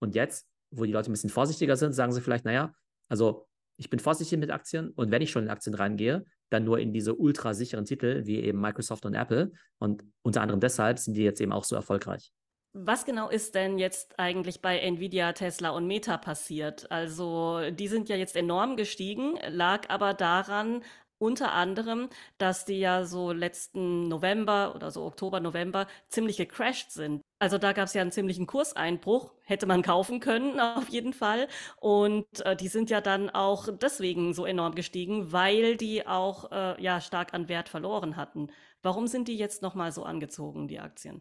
Und 0.00 0.14
jetzt, 0.14 0.48
wo 0.70 0.84
die 0.84 0.92
Leute 0.92 1.10
ein 1.10 1.12
bisschen 1.12 1.30
vorsichtiger 1.30 1.76
sind, 1.76 1.92
sagen 1.92 2.12
sie 2.12 2.20
vielleicht, 2.20 2.44
naja, 2.44 2.74
also 3.08 3.46
ich 3.76 3.90
bin 3.90 3.98
vorsichtig 3.98 4.38
mit 4.38 4.50
Aktien 4.50 4.90
und 4.90 5.10
wenn 5.10 5.22
ich 5.22 5.30
schon 5.30 5.44
in 5.44 5.50
Aktien 5.50 5.74
reingehe, 5.74 6.24
dann 6.50 6.64
nur 6.64 6.78
in 6.78 6.92
diese 6.92 7.14
ultra 7.14 7.54
sicheren 7.54 7.84
Titel 7.84 8.22
wie 8.26 8.40
eben 8.40 8.60
Microsoft 8.60 9.04
und 9.06 9.14
Apple. 9.14 9.52
Und 9.78 10.04
unter 10.22 10.40
anderem 10.40 10.60
deshalb 10.60 10.98
sind 10.98 11.14
die 11.14 11.22
jetzt 11.22 11.40
eben 11.40 11.52
auch 11.52 11.64
so 11.64 11.74
erfolgreich. 11.74 12.32
Was 12.76 13.04
genau 13.04 13.28
ist 13.28 13.54
denn 13.54 13.78
jetzt 13.78 14.18
eigentlich 14.18 14.60
bei 14.60 14.78
Nvidia, 14.78 15.32
Tesla 15.32 15.70
und 15.70 15.86
Meta 15.86 16.16
passiert? 16.18 16.90
Also 16.90 17.60
die 17.70 17.86
sind 17.88 18.08
ja 18.08 18.16
jetzt 18.16 18.34
enorm 18.34 18.76
gestiegen, 18.76 19.38
lag 19.48 19.88
aber 19.90 20.12
daran, 20.12 20.82
unter 21.18 21.52
anderem, 21.52 22.08
dass 22.38 22.64
die 22.64 22.80
ja 22.80 23.04
so 23.04 23.32
letzten 23.32 24.08
November 24.08 24.74
oder 24.74 24.90
so 24.90 25.04
Oktober, 25.04 25.40
November 25.40 25.86
ziemlich 26.08 26.36
gecrashed 26.36 26.90
sind. 26.90 27.22
Also 27.44 27.58
da 27.58 27.74
gab 27.74 27.88
es 27.88 27.92
ja 27.92 28.00
einen 28.00 28.10
ziemlichen 28.10 28.46
Kurseinbruch, 28.46 29.34
hätte 29.42 29.66
man 29.66 29.82
kaufen 29.82 30.18
können 30.18 30.58
auf 30.78 30.88
jeden 30.88 31.12
Fall. 31.12 31.46
Und 31.78 32.24
äh, 32.40 32.56
die 32.56 32.68
sind 32.68 32.88
ja 32.88 33.02
dann 33.02 33.28
auch 33.28 33.68
deswegen 33.70 34.32
so 34.32 34.46
enorm 34.46 34.74
gestiegen, 34.74 35.30
weil 35.30 35.76
die 35.76 36.06
auch 36.06 36.50
äh, 36.50 36.82
ja 36.82 37.02
stark 37.02 37.34
an 37.34 37.50
Wert 37.50 37.68
verloren 37.68 38.16
hatten. 38.16 38.46
Warum 38.80 39.06
sind 39.08 39.28
die 39.28 39.36
jetzt 39.36 39.60
nochmal 39.60 39.92
so 39.92 40.04
angezogen, 40.04 40.68
die 40.68 40.80
Aktien? 40.80 41.20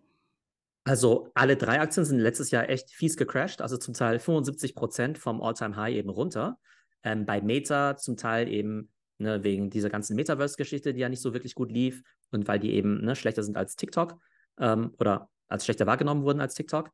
Also 0.86 1.30
alle 1.34 1.58
drei 1.58 1.82
Aktien 1.82 2.06
sind 2.06 2.20
letztes 2.20 2.52
Jahr 2.52 2.70
echt 2.70 2.92
fies 2.92 3.18
gecrashed, 3.18 3.62
also 3.62 3.76
zum 3.76 3.94
Teil 3.94 4.18
75 4.18 4.76
Prozent 4.76 5.18
vom 5.18 5.42
All-Time-High 5.42 5.96
eben 5.96 6.10
runter. 6.10 6.58
Ähm, 7.04 7.26
bei 7.26 7.42
Meta 7.42 7.98
zum 7.98 8.16
Teil 8.16 8.48
eben 8.48 8.94
ne, 9.18 9.44
wegen 9.44 9.70
dieser 9.70 9.90
ganzen 9.90 10.16
Metaverse-Geschichte, 10.16 10.94
die 10.94 11.02
ja 11.02 11.10
nicht 11.10 11.22
so 11.22 11.34
wirklich 11.34 11.54
gut 11.54 11.70
lief 11.70 12.02
und 12.32 12.48
weil 12.48 12.60
die 12.60 12.72
eben 12.72 13.04
ne, 13.04 13.14
schlechter 13.18 13.44
sind 13.44 13.58
als 13.58 13.76
TikTok 13.76 14.18
ähm, 14.58 14.94
oder 15.00 15.30
als 15.48 15.66
schlechter 15.66 15.86
wahrgenommen 15.86 16.24
wurden 16.24 16.42
als 16.42 16.56
TikTok. 16.56 16.90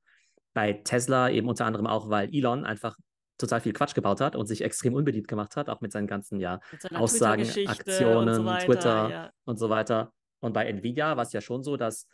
Bei 0.54 0.74
Tesla 0.74 1.30
eben 1.30 1.48
unter 1.48 1.66
anderem 1.66 1.88
auch, 1.88 2.10
weil 2.10 2.34
Elon 2.34 2.66
einfach 2.66 2.98
total 3.38 3.62
viel 3.62 3.74
Quatsch 3.74 3.96
gebaut 3.96 4.22
hat 4.22 4.36
und 4.36 4.46
sich 4.46 4.62
extrem 4.62 4.94
unbeliebt 4.94 5.28
gemacht 5.28 5.56
hat, 5.56 5.70
auch 5.70 5.82
mit 5.82 5.92
seinen 5.92 6.08
ganzen 6.08 6.40
ja, 6.40 6.60
Aussagen, 6.94 7.48
Aktionen, 7.68 8.36
so 8.36 8.46
weiter, 8.46 8.66
Twitter 8.66 9.10
ja. 9.10 9.32
und 9.46 9.58
so 9.58 9.70
weiter. 9.70 10.12
Und 10.42 10.54
bei 10.54 10.66
Nvidia 10.66 11.16
war 11.18 11.24
es 11.24 11.34
ja 11.34 11.42
schon 11.42 11.64
so, 11.64 11.78
dass 11.78 12.08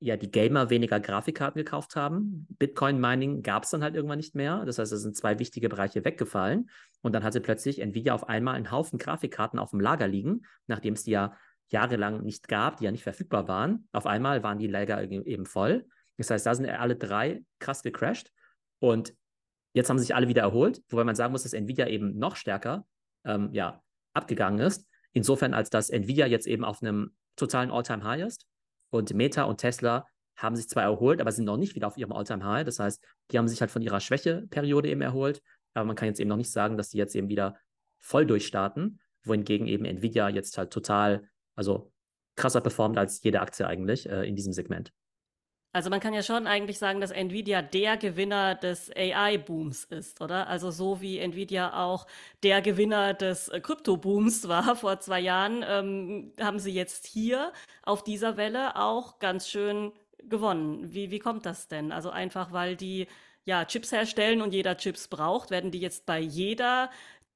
ja 0.00 0.16
die 0.16 0.30
Gamer 0.30 0.70
weniger 0.70 0.98
Grafikkarten 0.98 1.58
gekauft 1.58 1.94
haben. 1.94 2.46
Bitcoin-Mining 2.58 3.42
gab 3.42 3.64
es 3.64 3.70
dann 3.70 3.82
halt 3.82 3.94
irgendwann 3.94 4.18
nicht 4.18 4.34
mehr. 4.34 4.64
Das 4.64 4.78
heißt, 4.78 4.92
es 4.92 5.02
sind 5.02 5.16
zwei 5.16 5.38
wichtige 5.38 5.68
Bereiche 5.68 6.04
weggefallen. 6.04 6.70
Und 7.02 7.12
dann 7.12 7.22
hatte 7.22 7.40
plötzlich 7.40 7.80
Nvidia 7.80 8.14
auf 8.14 8.28
einmal 8.28 8.54
einen 8.54 8.70
Haufen 8.70 8.98
Grafikkarten 8.98 9.58
auf 9.58 9.70
dem 9.70 9.80
Lager 9.80 10.08
liegen, 10.08 10.46
nachdem 10.66 10.94
es 10.94 11.04
die 11.04 11.12
ja 11.12 11.36
jahrelang 11.70 12.22
nicht 12.22 12.48
gab, 12.48 12.78
die 12.78 12.84
ja 12.84 12.90
nicht 12.90 13.04
verfügbar 13.04 13.48
waren. 13.48 13.88
Auf 13.92 14.06
einmal 14.06 14.42
waren 14.42 14.58
die 14.58 14.66
Lager 14.66 15.02
eben 15.02 15.46
voll. 15.46 15.86
Das 16.16 16.30
heißt, 16.30 16.44
da 16.44 16.54
sind 16.54 16.68
alle 16.68 16.96
drei 16.96 17.42
krass 17.58 17.82
gecrashed. 17.82 18.30
Und 18.78 19.14
Jetzt 19.72 19.88
haben 19.88 19.98
sich 19.98 20.14
alle 20.14 20.28
wieder 20.28 20.42
erholt, 20.42 20.82
wobei 20.88 21.04
man 21.04 21.14
sagen 21.14 21.32
muss, 21.32 21.44
dass 21.44 21.52
Nvidia 21.52 21.86
eben 21.86 22.18
noch 22.18 22.36
stärker 22.36 22.86
ähm, 23.24 23.50
ja, 23.52 23.82
abgegangen 24.14 24.58
ist. 24.60 24.86
Insofern, 25.12 25.54
als 25.54 25.70
dass 25.70 25.90
Nvidia 25.90 26.26
jetzt 26.26 26.46
eben 26.46 26.64
auf 26.64 26.82
einem 26.82 27.14
totalen 27.36 27.70
All-Time-High 27.70 28.26
ist 28.26 28.46
und 28.90 29.14
Meta 29.14 29.44
und 29.44 29.58
Tesla 29.58 30.06
haben 30.36 30.56
sich 30.56 30.68
zwar 30.68 30.82
erholt, 30.82 31.20
aber 31.20 31.30
sind 31.30 31.44
noch 31.44 31.56
nicht 31.56 31.74
wieder 31.74 31.86
auf 31.86 31.96
ihrem 31.96 32.12
All-Time-High. 32.12 32.64
Das 32.64 32.78
heißt, 32.78 33.04
die 33.30 33.38
haben 33.38 33.46
sich 33.46 33.60
halt 33.60 33.70
von 33.70 33.82
ihrer 33.82 34.00
Schwächeperiode 34.00 34.88
eben 34.88 35.02
erholt, 35.02 35.40
aber 35.74 35.84
man 35.84 35.96
kann 35.96 36.08
jetzt 36.08 36.18
eben 36.18 36.28
noch 36.28 36.36
nicht 36.36 36.50
sagen, 36.50 36.76
dass 36.76 36.88
die 36.88 36.98
jetzt 36.98 37.14
eben 37.14 37.28
wieder 37.28 37.56
voll 37.98 38.26
durchstarten, 38.26 39.00
wohingegen 39.24 39.68
eben 39.68 39.84
Nvidia 39.84 40.28
jetzt 40.30 40.58
halt 40.58 40.72
total, 40.72 41.28
also 41.60 41.92
krasser 42.36 42.62
performt 42.62 42.96
als 42.96 43.22
jede 43.22 43.40
Aktie 43.40 43.66
eigentlich 43.66 44.08
äh, 44.08 44.26
in 44.26 44.34
diesem 44.34 44.54
Segment. 44.54 44.94
Also 45.72 45.90
man 45.90 46.00
kann 46.00 46.14
ja 46.14 46.22
schon 46.22 46.46
eigentlich 46.46 46.78
sagen, 46.78 47.00
dass 47.02 47.10
Nvidia 47.10 47.60
der 47.60 47.98
Gewinner 47.98 48.54
des 48.54 48.90
AI-Booms 48.96 49.84
ist, 49.84 50.20
oder? 50.22 50.48
Also 50.48 50.70
so 50.70 51.02
wie 51.02 51.18
Nvidia 51.18 51.84
auch 51.84 52.06
der 52.42 52.62
Gewinner 52.62 53.12
des 53.12 53.48
äh, 53.48 53.60
Krypto-Booms 53.60 54.48
war 54.48 54.74
vor 54.84 55.00
zwei 55.00 55.20
Jahren, 55.20 55.62
ähm, 55.68 56.32
haben 56.40 56.58
sie 56.58 56.72
jetzt 56.72 57.06
hier 57.06 57.52
auf 57.82 58.02
dieser 58.02 58.38
Welle 58.38 58.76
auch 58.76 59.18
ganz 59.18 59.46
schön 59.46 59.92
gewonnen. 60.22 60.94
Wie, 60.94 61.10
wie 61.10 61.18
kommt 61.18 61.44
das 61.44 61.68
denn? 61.68 61.92
Also 61.92 62.08
einfach, 62.08 62.52
weil 62.52 62.74
die 62.74 63.06
ja 63.44 63.66
Chips 63.66 63.92
herstellen 63.92 64.40
und 64.40 64.54
jeder 64.54 64.78
Chips 64.78 65.08
braucht, 65.08 65.50
werden 65.50 65.70
die 65.70 65.80
jetzt 65.80 66.06
bei 66.06 66.20
jeder 66.20 66.90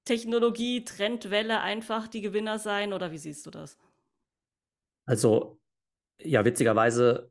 Technologie, 0.06 0.82
Trendwelle 0.84 1.60
einfach 1.60 2.08
die 2.08 2.22
Gewinner 2.22 2.58
sein 2.58 2.94
oder 2.94 3.12
wie 3.12 3.18
siehst 3.18 3.44
du 3.44 3.50
das? 3.50 3.76
Also 5.06 5.60
ja, 6.18 6.44
witzigerweise 6.44 7.30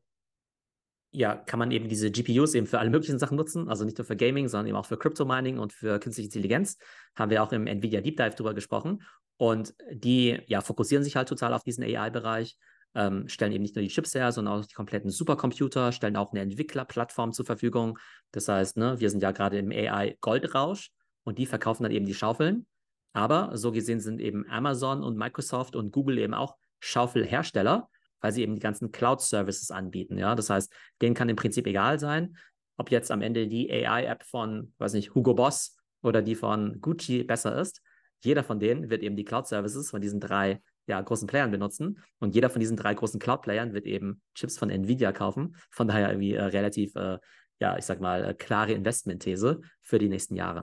ja, 1.16 1.36
kann 1.36 1.60
man 1.60 1.70
eben 1.72 1.88
diese 1.88 2.10
GPUs 2.10 2.56
eben 2.56 2.66
für 2.66 2.80
alle 2.80 2.90
möglichen 2.90 3.20
Sachen 3.20 3.38
nutzen, 3.38 3.70
also 3.70 3.86
nicht 3.86 3.98
nur 4.00 4.06
für 4.06 4.16
Gaming, 4.16 4.48
sondern 4.48 4.68
eben 4.68 4.78
auch 4.78 4.88
für 4.88 4.98
Crypto 4.98 5.26
Mining 5.26 5.60
und 5.60 5.72
für 5.72 6.00
künstliche 6.00 6.28
Intelligenz. 6.28 6.78
Haben 7.16 7.30
wir 7.30 7.44
auch 7.44 7.52
im 7.52 7.68
Nvidia 7.68 8.02
Deep 8.02 8.18
Dive 8.18 8.36
drüber 8.36 8.56
gesprochen. 8.56 9.04
Und 9.38 9.76
die 9.92 10.42
ja, 10.48 10.62
fokussieren 10.62 11.04
sich 11.04 11.16
halt 11.16 11.30
total 11.30 11.54
auf 11.54 11.64
diesen 11.64 11.84
AI-Bereich, 11.84 12.58
ähm, 12.96 13.28
stellen 13.28 13.52
eben 13.52 13.62
nicht 13.62 13.76
nur 13.76 13.84
die 13.84 13.90
Chips 13.90 14.16
her, 14.16 14.32
sondern 14.32 14.56
auch 14.62 14.66
die 14.66 14.74
kompletten 14.74 15.12
Supercomputer, 15.12 15.92
stellen 15.92 16.16
auch 16.16 16.32
eine 16.32 16.42
Entwicklerplattform 16.42 17.32
zur 17.32 17.46
Verfügung. 17.46 18.00
Das 18.32 18.48
heißt, 18.48 18.78
ne, 18.78 19.00
wir 19.00 19.10
sind 19.10 19.22
ja 19.22 19.32
gerade 19.32 19.60
im 19.60 19.72
AI-Goldrausch 19.72 20.92
und 21.24 21.38
die 21.38 21.46
verkaufen 21.46 21.84
dann 21.84 21.92
eben 21.92 22.06
die 22.06 22.14
Schaufeln. 22.14 22.66
Aber 23.14 23.56
so 23.56 23.72
gesehen 23.72 24.00
sind 24.00 24.20
eben 24.20 24.50
Amazon 24.50 25.04
und 25.04 25.16
Microsoft 25.18 25.76
und 25.76 25.92
Google 25.92 26.18
eben 26.18 26.34
auch 26.34 26.56
Schaufelhersteller 26.84 27.90
weil 28.24 28.32
sie 28.32 28.42
eben 28.42 28.56
die 28.56 28.62
ganzen 28.62 28.92
Cloud-Services 28.92 29.70
anbieten. 29.70 30.18
Ja? 30.18 30.34
Das 30.34 30.50
heißt, 30.50 30.74
denen 31.02 31.14
kann 31.14 31.30
im 31.30 31.36
Prinzip 31.36 31.68
egal 31.68 32.00
sein, 32.00 32.38
ob 32.78 32.90
jetzt 32.90 33.12
am 33.12 33.22
Ende 33.22 33.48
die 33.48 33.70
AI-App 33.70 34.24
von, 34.24 34.74
weiß 34.78 34.94
nicht, 34.94 35.14
Hugo 35.14 35.34
Boss 35.34 35.78
oder 36.02 36.22
die 36.22 36.36
von 36.36 36.80
Gucci 36.80 37.24
besser 37.24 37.60
ist. 37.60 37.82
Jeder 38.24 38.44
von 38.44 38.60
denen 38.60 38.90
wird 38.90 39.04
eben 39.04 39.18
die 39.18 39.26
Cloud-Services 39.26 39.90
von 39.90 40.02
diesen 40.02 40.22
drei 40.22 40.62
ja, 40.88 41.02
großen 41.02 41.28
Playern 41.28 41.52
benutzen. 41.52 42.00
Und 42.20 42.34
jeder 42.34 42.50
von 42.50 42.62
diesen 42.62 42.78
drei 42.78 42.94
großen 42.94 43.20
Cloud-Playern 43.20 43.74
wird 43.74 43.86
eben 43.86 44.22
Chips 44.36 44.58
von 44.58 44.70
Nvidia 44.70 45.12
kaufen. 45.12 45.58
Von 45.70 45.90
daher 45.90 46.08
irgendwie 46.10 46.34
äh, 46.34 46.44
relativ, 46.44 46.96
äh, 46.96 47.20
ja, 47.60 47.78
ich 47.78 47.84
sag 47.84 48.00
mal, 48.00 48.24
äh, 48.24 48.34
klare 48.34 48.72
Investmentthese 48.72 49.60
für 49.82 50.00
die 50.00 50.10
nächsten 50.10 50.36
Jahre. 50.36 50.62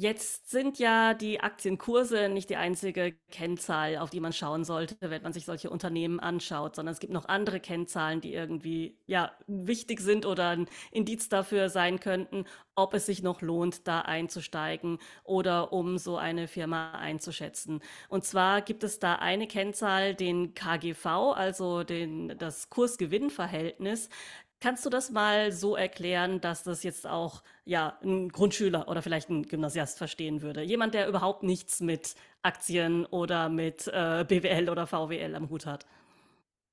Jetzt 0.00 0.48
sind 0.48 0.78
ja 0.78 1.12
die 1.12 1.40
Aktienkurse 1.40 2.28
nicht 2.28 2.50
die 2.50 2.56
einzige 2.56 3.16
Kennzahl, 3.32 3.96
auf 3.98 4.10
die 4.10 4.20
man 4.20 4.32
schauen 4.32 4.62
sollte, 4.62 4.96
wenn 5.00 5.22
man 5.24 5.32
sich 5.32 5.44
solche 5.44 5.70
Unternehmen 5.70 6.20
anschaut, 6.20 6.76
sondern 6.76 6.92
es 6.92 7.00
gibt 7.00 7.12
noch 7.12 7.24
andere 7.24 7.58
Kennzahlen, 7.58 8.20
die 8.20 8.32
irgendwie 8.32 8.96
ja 9.06 9.32
wichtig 9.48 9.98
sind 9.98 10.24
oder 10.24 10.50
ein 10.50 10.68
Indiz 10.92 11.28
dafür 11.28 11.68
sein 11.68 11.98
könnten, 11.98 12.44
ob 12.76 12.94
es 12.94 13.06
sich 13.06 13.24
noch 13.24 13.42
lohnt, 13.42 13.88
da 13.88 14.02
einzusteigen 14.02 14.98
oder 15.24 15.72
um 15.72 15.98
so 15.98 16.16
eine 16.16 16.46
Firma 16.46 16.92
einzuschätzen. 16.92 17.80
Und 18.08 18.24
zwar 18.24 18.62
gibt 18.62 18.84
es 18.84 19.00
da 19.00 19.16
eine 19.16 19.48
Kennzahl, 19.48 20.14
den 20.14 20.54
KGV, 20.54 21.06
also 21.34 21.82
den, 21.82 22.38
das 22.38 22.70
Kurs-Gewinn-Verhältnis. 22.70 24.10
Kannst 24.60 24.84
du 24.84 24.90
das 24.90 25.10
mal 25.10 25.52
so 25.52 25.76
erklären, 25.76 26.40
dass 26.40 26.64
das 26.64 26.82
jetzt 26.82 27.06
auch 27.06 27.44
ja 27.64 27.96
ein 28.02 28.28
Grundschüler 28.28 28.88
oder 28.88 29.02
vielleicht 29.02 29.30
ein 29.30 29.44
Gymnasiast 29.44 29.98
verstehen 29.98 30.42
würde? 30.42 30.62
Jemand, 30.62 30.94
der 30.94 31.08
überhaupt 31.08 31.44
nichts 31.44 31.80
mit 31.80 32.16
Aktien 32.42 33.06
oder 33.06 33.48
mit 33.48 33.86
äh, 33.86 34.24
BWL 34.26 34.68
oder 34.68 34.88
VWL 34.88 35.36
am 35.36 35.48
Hut 35.48 35.64
hat. 35.64 35.86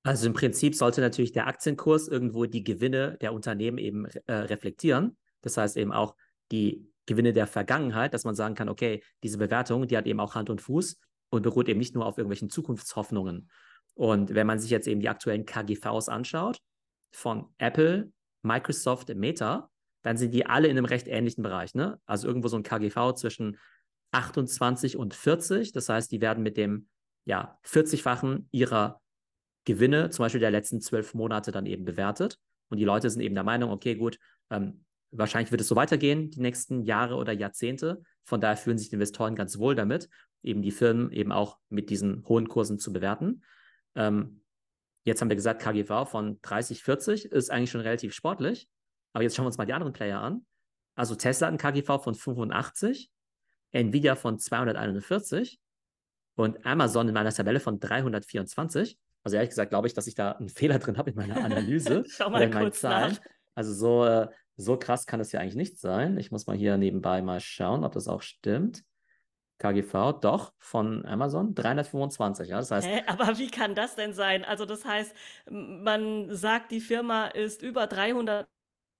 Also 0.03 0.25
im 0.25 0.33
Prinzip 0.33 0.73
sollte 0.73 1.01
natürlich 1.01 1.31
der 1.31 1.45
Aktienkurs 1.45 2.07
irgendwo 2.07 2.45
die 2.45 2.63
Gewinne 2.63 3.17
der 3.21 3.33
Unternehmen 3.33 3.77
eben 3.77 4.05
äh, 4.05 4.33
reflektieren. 4.33 5.15
Das 5.41 5.57
heißt 5.57 5.77
eben 5.77 5.91
auch 5.91 6.15
die 6.51 6.91
Gewinne 7.05 7.33
der 7.33 7.45
Vergangenheit, 7.45 8.15
dass 8.15 8.23
man 8.23 8.33
sagen 8.33 8.55
kann, 8.55 8.69
okay, 8.69 9.03
diese 9.21 9.37
Bewertung, 9.37 9.87
die 9.87 9.95
hat 9.95 10.07
eben 10.07 10.19
auch 10.19 10.33
Hand 10.33 10.49
und 10.49 10.61
Fuß 10.61 10.97
und 11.29 11.43
beruht 11.43 11.69
eben 11.69 11.79
nicht 11.79 11.93
nur 11.93 12.07
auf 12.07 12.17
irgendwelchen 12.17 12.49
Zukunftshoffnungen. 12.49 13.49
Und 13.93 14.33
wenn 14.33 14.47
man 14.47 14.59
sich 14.59 14.71
jetzt 14.71 14.87
eben 14.87 15.01
die 15.01 15.09
aktuellen 15.09 15.45
KGVs 15.45 16.09
anschaut, 16.09 16.57
von 17.11 17.53
Apple, 17.57 18.11
Microsoft, 18.41 19.13
Meta, 19.15 19.69
dann 20.03 20.17
sind 20.17 20.33
die 20.33 20.45
alle 20.45 20.67
in 20.67 20.77
einem 20.77 20.85
recht 20.85 21.07
ähnlichen 21.07 21.43
Bereich. 21.43 21.73
Ne? 21.73 21.99
Also 22.05 22.27
irgendwo 22.27 22.47
so 22.47 22.57
ein 22.57 22.63
KGV 22.63 23.13
zwischen 23.15 23.57
28 24.11 24.97
und 24.97 25.13
40. 25.13 25.71
Das 25.71 25.89
heißt, 25.89 26.11
die 26.11 26.21
werden 26.21 26.43
mit 26.43 26.57
dem 26.57 26.87
ja, 27.25 27.57
40-fachen 27.65 28.47
ihrer 28.51 29.01
Gewinne, 29.65 30.11
zum 30.11 30.23
Beispiel 30.23 30.41
der 30.41 30.51
letzten 30.51 30.79
zwölf 30.79 31.15
Monate, 31.15 31.51
dann 31.51 31.65
eben 31.65 31.85
bewertet. 31.85 32.37
Und 32.69 32.77
die 32.77 32.85
Leute 32.85 33.09
sind 33.09 33.21
eben 33.21 33.35
der 33.35 33.43
Meinung, 33.43 33.71
okay, 33.71 33.95
gut, 33.95 34.19
ähm, 34.51 34.85
wahrscheinlich 35.11 35.51
wird 35.51 35.61
es 35.61 35.67
so 35.67 35.75
weitergehen, 35.75 36.29
die 36.29 36.39
nächsten 36.39 36.83
Jahre 36.83 37.15
oder 37.15 37.33
Jahrzehnte. 37.33 38.03
Von 38.25 38.41
daher 38.41 38.57
fühlen 38.57 38.77
sich 38.77 38.89
die 38.89 38.95
Investoren 38.95 39.35
ganz 39.35 39.57
wohl 39.57 39.75
damit, 39.75 40.09
eben 40.43 40.61
die 40.61 40.71
Firmen 40.71 41.11
eben 41.11 41.31
auch 41.31 41.57
mit 41.69 41.89
diesen 41.89 42.23
hohen 42.27 42.47
Kursen 42.47 42.79
zu 42.79 42.93
bewerten. 42.93 43.43
Ähm, 43.95 44.41
Jetzt 45.05 45.21
haben 45.21 45.29
wir 45.29 45.35
gesagt, 45.35 45.61
KGV 45.61 46.09
von 46.09 46.39
30, 46.41 46.83
40 46.83 47.25
ist 47.25 47.51
eigentlich 47.51 47.71
schon 47.71 47.81
relativ 47.81 48.13
sportlich. 48.13 48.67
Aber 49.13 49.23
jetzt 49.23 49.35
schauen 49.35 49.45
wir 49.45 49.47
uns 49.47 49.57
mal 49.57 49.65
die 49.65 49.73
anderen 49.73 49.93
Player 49.93 50.19
an. 50.19 50.45
Also 50.95 51.15
Tesla 51.15 51.47
hat 51.47 51.51
einen 51.51 51.57
KGV 51.57 52.03
von 52.03 52.15
85, 52.15 53.11
Nvidia 53.71 54.15
von 54.15 54.39
241 54.39 55.59
und 56.35 56.65
Amazon 56.65 57.07
in 57.07 57.13
meiner 57.13 57.31
Tabelle 57.31 57.59
von 57.59 57.79
324. 57.79 58.97
Also 59.23 59.35
ehrlich 59.35 59.49
gesagt 59.49 59.69
glaube 59.69 59.87
ich, 59.87 59.93
dass 59.93 60.07
ich 60.07 60.15
da 60.15 60.31
einen 60.31 60.49
Fehler 60.49 60.79
drin 60.79 60.97
habe 60.97 61.11
in 61.11 61.15
meiner 61.15 61.43
Analyse. 61.43 62.03
Schau 62.09 62.29
mal 62.29 62.49
kurz 62.49 62.81
Zahlen. 62.81 63.13
Nach. 63.13 63.19
Also 63.53 63.73
so, 63.73 64.05
äh, 64.05 64.27
so 64.57 64.77
krass 64.77 65.05
kann 65.05 65.19
es 65.19 65.31
ja 65.31 65.39
eigentlich 65.39 65.55
nicht 65.55 65.79
sein. 65.79 66.17
Ich 66.17 66.31
muss 66.31 66.47
mal 66.47 66.57
hier 66.57 66.77
nebenbei 66.77 67.21
mal 67.21 67.39
schauen, 67.39 67.83
ob 67.83 67.91
das 67.93 68.07
auch 68.07 68.21
stimmt. 68.21 68.83
KGV, 69.57 70.19
doch, 70.21 70.53
von 70.59 71.05
Amazon 71.05 71.55
325. 71.55 72.49
Ja, 72.49 72.57
das 72.57 72.71
heißt, 72.71 72.87
Hä? 72.87 73.01
Aber 73.07 73.37
wie 73.37 73.49
kann 73.49 73.75
das 73.75 73.95
denn 73.95 74.13
sein? 74.13 74.43
Also 74.43 74.65
das 74.65 74.85
heißt, 74.85 75.15
man 75.49 76.33
sagt, 76.35 76.71
die 76.71 76.81
Firma 76.81 77.27
ist 77.27 77.61
über 77.61 77.87
300 77.87 78.47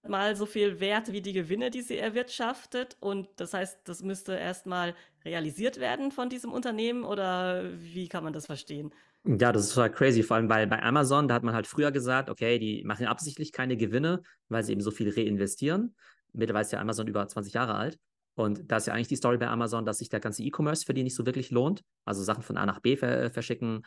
mal 0.08 0.36
so 0.36 0.46
viel 0.46 0.80
wert 0.80 1.12
wie 1.12 1.22
die 1.22 1.34
Gewinne, 1.34 1.70
die 1.72 1.82
sie 1.82 1.98
erwirtschaftet. 1.98 2.98
Und 3.00 3.28
das 3.38 3.54
heißt, 3.54 3.80
das 3.86 4.02
müsste 4.02 4.36
erstmal 4.36 4.96
realisiert 5.24 5.80
werden 5.80 6.12
von 6.12 6.30
diesem 6.30 6.52
Unternehmen 6.52 7.04
oder 7.04 7.64
wie 7.80 8.08
kann 8.08 8.24
man 8.24 8.34
das 8.34 8.46
verstehen? 8.46 8.94
Ja, 9.24 9.52
das 9.52 9.64
ist 9.64 9.74
total 9.74 9.92
crazy, 9.92 10.22
vor 10.22 10.38
allem 10.38 10.50
weil 10.50 10.68
bei 10.68 10.82
Amazon, 10.84 11.28
da 11.28 11.34
hat 11.34 11.44
man 11.44 11.56
halt 11.56 11.66
früher 11.66 11.92
gesagt, 11.92 12.30
okay, 12.30 12.60
die 12.60 12.84
machen 12.84 13.08
absichtlich 13.08 13.52
keine 13.52 13.76
Gewinne, 13.76 14.22
weil 14.50 14.64
sie 14.64 14.72
eben 14.72 14.82
so 14.82 14.92
viel 14.92 15.10
reinvestieren. 15.10 15.96
Mittlerweile 16.32 16.66
ist 16.66 16.72
ja 16.72 16.80
Amazon 16.80 17.08
über 17.08 17.28
20 17.28 17.54
Jahre 17.54 17.74
alt. 17.74 17.98
Und 18.36 18.70
da 18.70 18.78
ist 18.78 18.88
ja 18.88 18.94
eigentlich 18.94 19.08
die 19.08 19.16
Story 19.16 19.38
bei 19.38 19.48
Amazon, 19.48 19.86
dass 19.86 20.00
sich 20.00 20.10
der 20.10 20.20
ganze 20.20 20.44
E-Commerce 20.44 20.86
für 20.86 20.94
die 20.94 21.04
nicht 21.04 21.16
so 21.16 21.26
wirklich 21.26 21.52
lohnt. 21.52 21.84
Also 22.04 22.22
Sachen 22.22 22.44
von 22.44 22.58
A 22.58 22.66
nach 22.66 22.80
B 22.80 22.98
ver 22.98 23.32
verschicken, 23.32 23.86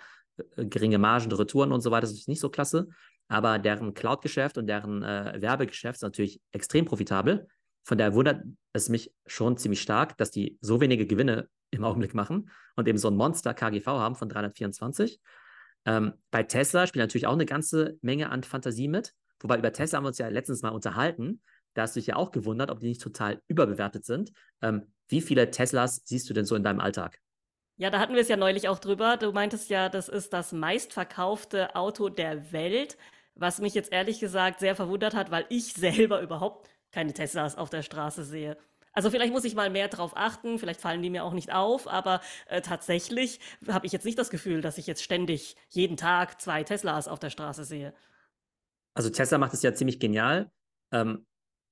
äh, 0.57 0.65
geringe 0.65 0.99
Margen, 0.99 1.31
Retouren 1.31 1.73
und 1.73 1.83
so 1.83 1.91
weiter, 1.91 2.03
das 2.03 2.13
ist 2.13 2.29
nicht 2.29 2.41
so 2.41 2.49
klasse. 2.49 2.89
Aber 3.29 3.59
deren 3.59 3.93
Cloud-Geschäft 3.93 4.57
und 4.57 4.67
deren 4.67 5.03
äh, 5.03 5.37
Werbegeschäft 5.41 5.97
ist 5.97 6.03
natürlich 6.03 6.41
extrem 6.53 6.87
profitabel. 6.87 7.47
Von 7.85 7.99
daher 7.99 8.15
wundert 8.15 8.43
es 8.73 8.89
mich 8.89 9.13
schon 9.27 9.57
ziemlich 9.59 9.83
stark, 9.83 10.17
dass 10.17 10.31
die 10.31 10.59
so 10.61 10.81
wenige 10.81 11.07
Gewinne 11.07 11.49
im 11.71 11.85
Augenblick 11.85 12.15
machen 12.15 12.51
und 12.77 12.89
eben 12.89 12.99
so 12.99 13.09
ein 13.09 13.17
Monster 13.17 13.53
KGV 13.53 13.87
haben 13.87 14.15
von 14.15 14.29
324. 14.29 15.21
Ähm, 15.85 16.15
bei 16.31 16.43
Tesla 16.43 16.87
spielt 16.87 17.03
natürlich 17.03 17.27
auch 17.27 17.35
eine 17.35 17.47
ganze 17.47 17.99
Menge 18.01 18.31
an 18.31 18.43
Fantasie 18.43 18.89
mit. 18.89 19.13
Wobei 19.41 19.59
über 19.59 19.73
Tesla 19.73 19.99
haben 19.99 20.05
wir 20.05 20.09
uns 20.09 20.19
ja 20.19 20.29
letztens 20.29 20.63
mal 20.63 20.71
unterhalten. 20.71 21.41
Da 21.79 21.83
hast 21.83 21.95
du 21.95 22.01
dich 22.01 22.09
ja 22.09 22.17
auch 22.17 22.33
gewundert, 22.33 22.73
ob 22.73 22.81
die 22.81 22.89
nicht 22.89 23.01
total 23.01 23.41
überbewertet 23.47 24.05
sind. 24.05 24.33
Ähm, 24.63 24.93
wie 25.07 25.21
viele 25.21 25.53
Teslas 25.53 26.03
siehst 26.05 26.29
du 26.29 26.35
denn 26.35 26.45
so 26.45 26.57
in 26.57 26.65
deinem 26.65 26.81
Alltag? 26.81 27.21
Ja, 27.77 27.89
da 27.89 28.01
hatten 28.01 28.15
wir 28.15 28.21
es 28.21 28.27
ja 28.27 28.37
neulich 28.37 28.69
auch 28.69 28.81
drüber. 28.81 29.17
Du 29.17 29.31
meintest 29.31 29.71
ja, 29.71 29.89
das 29.89 30.09
ist 30.09 30.33
das 30.33 30.51
meistverkaufte 30.51 31.77
Auto 31.77 32.09
der 32.09 32.51
Welt, 32.51 32.99
was 33.37 33.61
mich 33.61 33.75
jetzt 33.75 33.93
ehrlich 33.93 34.19
gesagt 34.19 34.59
sehr 34.59 34.75
verwundert 34.75 35.15
hat, 35.15 35.31
weil 35.31 35.47
ich 35.51 35.73
selber 35.73 36.21
überhaupt 36.21 36.69
keine 36.91 37.13
Teslas 37.13 37.57
auf 37.57 37.71
der 37.71 37.83
Straße 37.83 38.25
sehe. 38.25 38.57
Also 38.93 39.09
vielleicht 39.13 39.33
muss 39.33 39.45
ich 39.45 39.55
mal 39.55 39.71
mehr 39.71 39.87
drauf 39.87 40.17
achten, 40.17 40.59
vielleicht 40.59 40.81
fallen 40.81 41.01
die 41.01 41.11
mir 41.11 41.23
auch 41.23 41.33
nicht 41.33 41.53
auf, 41.53 41.87
aber 41.87 42.21
äh, 42.49 42.61
tatsächlich 42.61 43.39
habe 43.69 43.87
ich 43.87 43.93
jetzt 43.93 44.05
nicht 44.05 44.19
das 44.19 44.31
Gefühl, 44.31 44.63
dass 44.63 44.79
ich 44.79 44.89
jetzt 44.89 45.05
ständig 45.05 45.55
jeden 45.69 45.97
Tag 45.97 46.41
zwei 46.41 46.65
Teslas 46.65 47.07
auf 47.07 47.21
der 47.21 47.31
Straße 47.31 47.63
sehe. 47.63 47.95
Also 48.95 49.11
Tesla 49.11 49.39
macht 49.39 49.55
es 49.55 49.63
ja 49.63 49.73
ziemlich 49.73 50.01
genial. 50.01 50.51
Ähm, 50.91 51.25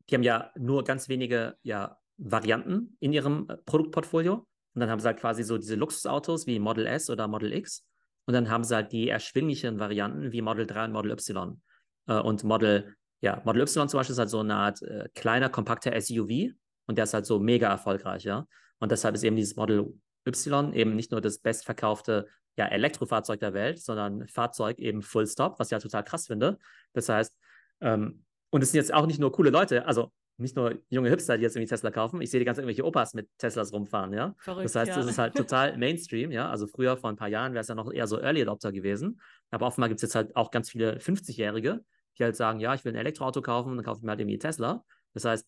die 0.08 0.14
haben 0.14 0.22
ja 0.22 0.50
nur 0.56 0.84
ganz 0.84 1.08
wenige 1.08 1.56
ja, 1.62 1.98
Varianten 2.16 2.96
in 3.00 3.12
ihrem 3.12 3.48
äh, 3.48 3.56
Produktportfolio. 3.58 4.46
Und 4.74 4.80
dann 4.80 4.90
haben 4.90 5.00
sie 5.00 5.06
halt 5.06 5.18
quasi 5.18 5.42
so 5.42 5.56
diese 5.56 5.74
Luxusautos 5.74 6.46
wie 6.46 6.58
Model 6.58 6.86
S 6.86 7.08
oder 7.08 7.28
Model 7.28 7.52
X. 7.52 7.84
Und 8.26 8.34
dann 8.34 8.50
haben 8.50 8.64
sie 8.64 8.74
halt 8.74 8.92
die 8.92 9.08
erschwinglichen 9.08 9.78
Varianten 9.78 10.32
wie 10.32 10.42
Model 10.42 10.66
3 10.66 10.86
und 10.86 10.92
Model 10.92 11.12
Y. 11.12 11.60
Äh, 12.06 12.18
und 12.18 12.44
Model, 12.44 12.94
ja, 13.20 13.40
Model 13.44 13.62
Y 13.62 13.88
zum 13.88 13.98
Beispiel 13.98 14.12
ist 14.12 14.18
halt 14.18 14.30
so 14.30 14.40
eine 14.40 14.54
Art 14.54 14.82
äh, 14.82 15.08
kleiner, 15.14 15.48
kompakter 15.48 15.98
SUV. 15.98 16.52
Und 16.86 16.98
der 16.98 17.04
ist 17.04 17.14
halt 17.14 17.26
so 17.26 17.38
mega 17.38 17.68
erfolgreich, 17.68 18.24
ja. 18.24 18.46
Und 18.78 18.92
deshalb 18.92 19.14
ist 19.14 19.24
eben 19.24 19.36
dieses 19.36 19.56
Model 19.56 19.92
Y 20.26 20.72
eben 20.72 20.94
nicht 20.94 21.10
nur 21.10 21.20
das 21.20 21.38
bestverkaufte 21.38 22.28
ja, 22.56 22.66
Elektrofahrzeug 22.66 23.40
der 23.40 23.54
Welt, 23.54 23.80
sondern 23.80 24.26
Fahrzeug 24.28 24.78
eben 24.78 25.02
Full 25.02 25.26
Stop, 25.26 25.58
was 25.58 25.68
ich 25.68 25.72
ja 25.72 25.78
total 25.78 26.04
krass 26.04 26.26
finde. 26.26 26.58
Das 26.92 27.08
heißt, 27.08 27.36
ähm, 27.80 28.25
und 28.56 28.62
es 28.62 28.72
sind 28.72 28.78
jetzt 28.78 28.94
auch 28.94 29.04
nicht 29.04 29.20
nur 29.20 29.30
coole 29.32 29.50
Leute, 29.50 29.84
also 29.84 30.10
nicht 30.38 30.56
nur 30.56 30.78
junge 30.88 31.10
Hipster, 31.10 31.36
die 31.36 31.42
jetzt 31.42 31.56
irgendwie 31.56 31.68
Tesla 31.68 31.90
kaufen. 31.90 32.22
Ich 32.22 32.30
sehe 32.30 32.40
die 32.40 32.46
ganzen 32.46 32.60
irgendwelche 32.60 32.86
Opas 32.86 33.12
mit 33.12 33.28
Teslas 33.36 33.70
rumfahren, 33.70 34.14
ja. 34.14 34.34
Verrückt, 34.38 34.64
das 34.64 34.74
heißt, 34.74 34.88
ja. 34.92 34.96
das 34.96 35.06
ist 35.06 35.18
halt 35.18 35.34
total 35.34 35.76
Mainstream, 35.76 36.32
ja. 36.32 36.48
Also 36.48 36.66
früher, 36.66 36.96
vor 36.96 37.10
ein 37.10 37.16
paar 37.16 37.28
Jahren, 37.28 37.52
wäre 37.52 37.60
es 37.60 37.68
ja 37.68 37.74
noch 37.74 37.92
eher 37.92 38.06
so 38.06 38.18
Early 38.18 38.40
Adopter 38.40 38.72
gewesen. 38.72 39.20
Aber 39.50 39.66
offenbar 39.66 39.90
gibt 39.90 39.98
es 39.98 40.02
jetzt 40.02 40.14
halt 40.14 40.34
auch 40.36 40.50
ganz 40.50 40.70
viele 40.70 40.96
50-Jährige, 40.96 41.84
die 42.18 42.24
halt 42.24 42.34
sagen, 42.34 42.60
ja, 42.60 42.72
ich 42.72 42.82
will 42.82 42.92
ein 42.92 42.96
Elektroauto 42.96 43.42
kaufen, 43.42 43.76
dann 43.76 43.84
kaufe 43.84 43.98
ich 43.98 44.04
mir 44.04 44.10
halt 44.12 44.20
irgendwie 44.20 44.38
Tesla. 44.38 44.82
Das 45.12 45.26
heißt, 45.26 45.46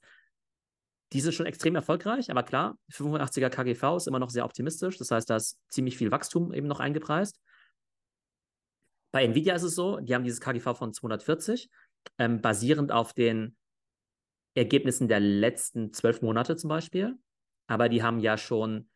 die 1.14 1.20
sind 1.22 1.32
schon 1.32 1.46
extrem 1.46 1.74
erfolgreich, 1.74 2.30
aber 2.30 2.42
klar, 2.42 2.76
85er 2.92 3.48
KGV 3.48 3.96
ist 3.96 4.06
immer 4.06 4.18
noch 4.18 4.28
sehr 4.28 4.44
optimistisch. 4.44 4.98
Das 4.98 5.10
heißt, 5.10 5.30
da 5.30 5.36
ist 5.36 5.58
ziemlich 5.68 5.96
viel 5.96 6.10
Wachstum 6.10 6.52
eben 6.52 6.66
noch 6.66 6.80
eingepreist. 6.80 7.40
Bei 9.12 9.24
Nvidia 9.24 9.54
ist 9.54 9.62
es 9.62 9.74
so, 9.74 10.00
die 10.00 10.14
haben 10.14 10.24
dieses 10.24 10.40
KGV 10.40 10.76
von 10.76 10.92
240, 10.92 11.70
ähm, 12.18 12.40
basierend 12.40 12.92
auf 12.92 13.12
den 13.12 13.56
Ergebnissen 14.54 15.08
der 15.08 15.20
letzten 15.20 15.92
zwölf 15.92 16.22
Monate 16.22 16.56
zum 16.56 16.68
Beispiel. 16.68 17.16
Aber 17.66 17.88
die 17.88 18.02
haben 18.02 18.18
ja 18.18 18.36
schon 18.38 18.88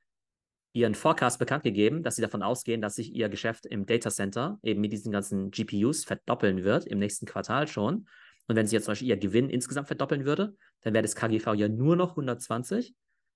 ihren 0.72 0.94
Forecast 0.94 1.38
bekannt 1.38 1.64
gegeben, 1.64 2.02
dass 2.02 2.16
sie 2.16 2.22
davon 2.22 2.42
ausgehen, 2.42 2.80
dass 2.80 2.94
sich 2.94 3.14
ihr 3.14 3.28
Geschäft 3.28 3.66
im 3.66 3.84
Data 3.84 4.10
Center 4.10 4.58
eben 4.62 4.80
mit 4.80 4.92
diesen 4.92 5.12
ganzen 5.12 5.50
GPUs 5.50 6.04
verdoppeln 6.04 6.64
wird, 6.64 6.86
im 6.86 6.98
nächsten 6.98 7.26
Quartal 7.26 7.68
schon. 7.68 8.08
Und 8.48 8.56
wenn 8.56 8.66
sich 8.66 8.72
jetzt 8.72 8.86
zum 8.86 8.92
Beispiel 8.92 9.08
ihr 9.08 9.18
Gewinn 9.18 9.50
insgesamt 9.50 9.86
verdoppeln 9.86 10.24
würde, 10.24 10.56
dann 10.80 10.94
wäre 10.94 11.02
das 11.02 11.14
KGV 11.14 11.54
ja 11.54 11.68
nur 11.68 11.96
noch 11.96 12.10
120. 12.10 12.94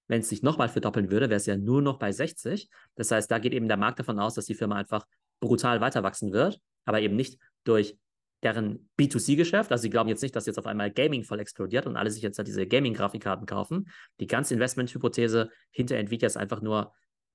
Wenn 0.09 0.21
es 0.21 0.29
sich 0.29 0.43
nochmal 0.43 0.69
verdoppeln 0.69 1.11
würde, 1.11 1.29
wäre 1.29 1.37
es 1.37 1.47
ja 1.47 1.57
nur 1.57 1.83
noch 1.83 1.99
bei 1.99 2.13
60. 2.13 2.71
Das 2.95 3.11
heißt, 3.11 3.31
da 3.31 3.39
geht 3.39 3.53
eben 3.53 3.69
der 3.69 3.77
Markt 3.77 3.99
davon 3.99 4.19
aus, 4.19 4.35
dass 4.35 4.47
die 4.47 4.55
Firma 4.55 4.77
einfach 4.77 5.07
brutal 5.41 5.81
weiter 5.81 6.03
wachsen 6.03 6.33
wird, 6.33 6.61
aber 6.85 7.01
eben 7.01 7.17
nicht 7.17 7.39
durch 7.65 7.99
deren 8.47 8.89
B2C-Geschäft. 8.99 9.73
Also 9.73 9.83
sie 9.83 9.91
glauben 9.91 10.09
jetzt 10.09 10.23
nicht, 10.23 10.37
dass 10.37 10.47
jetzt 10.47 10.59
auf 10.59 10.67
einmal 10.67 10.91
Gaming 10.91 11.25
voll 11.25 11.41
explodiert 11.41 11.87
und 11.87 11.97
alle 11.97 12.11
sich 12.11 12.23
jetzt 12.23 12.39
halt 12.39 12.49
diese 12.49 12.67
Gaming-Grafikkarten 12.67 13.47
kaufen. 13.47 13.89
Die 14.21 14.27
ganze 14.27 14.55
Investment-Hypothese 14.55 15.51
hinter 15.71 15.97
Nvidia 15.97 16.27
ist 16.27 16.37
einfach 16.37 16.63
nur, 16.63 16.93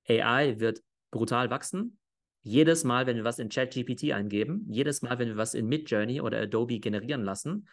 AI 0.07 0.59
wird 0.59 0.81
brutal 1.11 1.49
wachsen 1.49 1.97
jedes 2.43 2.83
Mal, 2.83 3.05
wenn 3.05 3.17
wir 3.17 3.23
was 3.23 3.39
in 3.39 3.49
ChatGPT 3.49 4.11
eingeben, 4.13 4.65
jedes 4.67 5.01
Mal, 5.01 5.19
wenn 5.19 5.29
wir 5.29 5.37
was 5.37 5.53
in 5.53 5.67
Midjourney 5.67 6.21
oder 6.21 6.41
Adobe 6.41 6.79
generieren 6.79 7.23
lassen, 7.23 7.67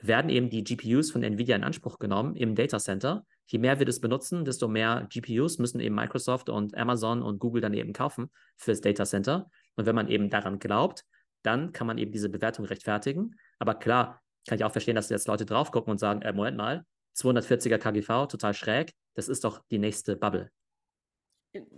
werden 0.00 0.30
eben 0.30 0.50
die 0.50 0.62
GPUs 0.62 1.10
von 1.10 1.22
Nvidia 1.22 1.56
in 1.56 1.64
Anspruch 1.64 1.98
genommen 1.98 2.36
im 2.36 2.54
Data 2.54 2.78
Center. 2.78 3.24
Je 3.46 3.58
mehr 3.58 3.78
wir 3.78 3.86
das 3.86 4.00
benutzen, 4.00 4.44
desto 4.44 4.68
mehr 4.68 5.06
GPUs 5.10 5.58
müssen 5.58 5.80
eben 5.80 5.94
Microsoft 5.94 6.48
und 6.48 6.76
Amazon 6.76 7.22
und 7.22 7.38
Google 7.38 7.60
dann 7.60 7.74
eben 7.74 7.92
kaufen 7.92 8.30
fürs 8.56 8.80
Data 8.80 9.04
Center. 9.04 9.50
Und 9.74 9.86
wenn 9.86 9.94
man 9.94 10.08
eben 10.08 10.30
daran 10.30 10.58
glaubt, 10.58 11.04
dann 11.48 11.72
kann 11.72 11.86
man 11.86 11.96
eben 11.96 12.12
diese 12.12 12.28
Bewertung 12.28 12.66
rechtfertigen. 12.66 13.34
Aber 13.58 13.74
klar, 13.74 14.20
kann 14.46 14.58
ich 14.58 14.64
auch 14.64 14.72
verstehen, 14.72 14.96
dass 14.96 15.08
jetzt 15.08 15.28
Leute 15.28 15.46
drauf 15.46 15.70
gucken 15.70 15.90
und 15.90 15.98
sagen, 15.98 16.20
äh, 16.22 16.32
Moment 16.32 16.58
mal, 16.58 16.84
240er 17.16 17.78
KGV, 17.78 18.28
total 18.28 18.52
schräg, 18.52 18.92
das 19.14 19.28
ist 19.28 19.44
doch 19.44 19.62
die 19.70 19.78
nächste 19.78 20.14
Bubble. 20.14 20.50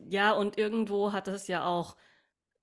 Ja, 0.08 0.32
und 0.32 0.58
irgendwo 0.58 1.12
hat 1.12 1.28
es 1.28 1.46
ja 1.46 1.64
auch 1.64 1.96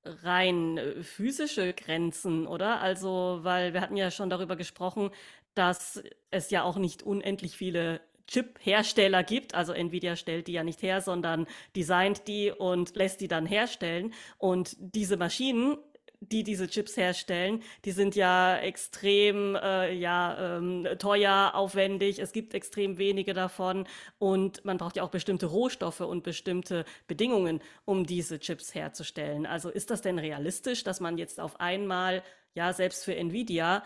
rein 0.04 0.78
äh, 0.78 1.02
physische 1.02 1.74
Grenzen, 1.74 2.46
oder? 2.46 2.82
Also, 2.82 3.40
weil 3.42 3.74
wir 3.74 3.82
hatten 3.82 3.96
ja 3.96 4.12
schon 4.12 4.30
darüber 4.30 4.58
gesprochen, 4.58 5.12
dass 5.54 6.04
es 6.30 6.50
ja 6.52 6.64
auch 6.64 6.78
nicht 6.78 7.04
unendlich 7.04 7.56
viele 7.56 8.02
Chip-Hersteller 8.28 9.24
gibt. 9.24 9.56
Also 9.56 9.74
Nvidia 9.74 10.16
stellt 10.16 10.48
die 10.48 10.54
ja 10.54 10.64
nicht 10.64 10.82
her, 10.82 11.02
sondern 11.02 11.48
designt 11.76 12.28
die 12.28 12.52
und 12.52 12.96
lässt 12.96 13.22
die 13.22 13.28
dann 13.28 13.46
herstellen. 13.46 14.14
Und 14.38 14.76
diese 14.80 15.18
Maschinen 15.18 15.78
die 16.20 16.44
diese 16.44 16.68
Chips 16.68 16.98
herstellen, 16.98 17.62
die 17.86 17.92
sind 17.92 18.16
ja 18.16 18.58
extrem 18.58 19.56
äh, 19.56 19.94
ja, 19.94 20.58
ähm, 20.58 20.88
teuer, 20.98 21.52
aufwendig. 21.54 22.20
Es 22.20 22.32
gibt 22.32 22.54
extrem 22.54 22.98
wenige 22.98 23.34
davon 23.34 23.88
und 24.18 24.66
man 24.66 24.78
braucht 24.78 24.96
ja 24.96 25.04
auch 25.04 25.12
bestimmte 25.12 25.46
Rohstoffe 25.46 26.02
und 26.02 26.24
bestimmte 26.24 26.86
Bedingungen, 27.08 27.62
um 27.86 28.06
diese 28.06 28.40
Chips 28.40 28.74
herzustellen. 28.74 29.46
Also 29.46 29.70
ist 29.70 29.92
das 29.92 30.02
denn 30.02 30.18
realistisch, 30.18 30.84
dass 30.84 31.00
man 31.00 31.18
jetzt 31.18 31.40
auf 31.40 31.60
einmal, 31.60 32.24
ja, 32.56 32.74
selbst 32.74 33.06
für 33.06 33.16
Nvidia 33.16 33.84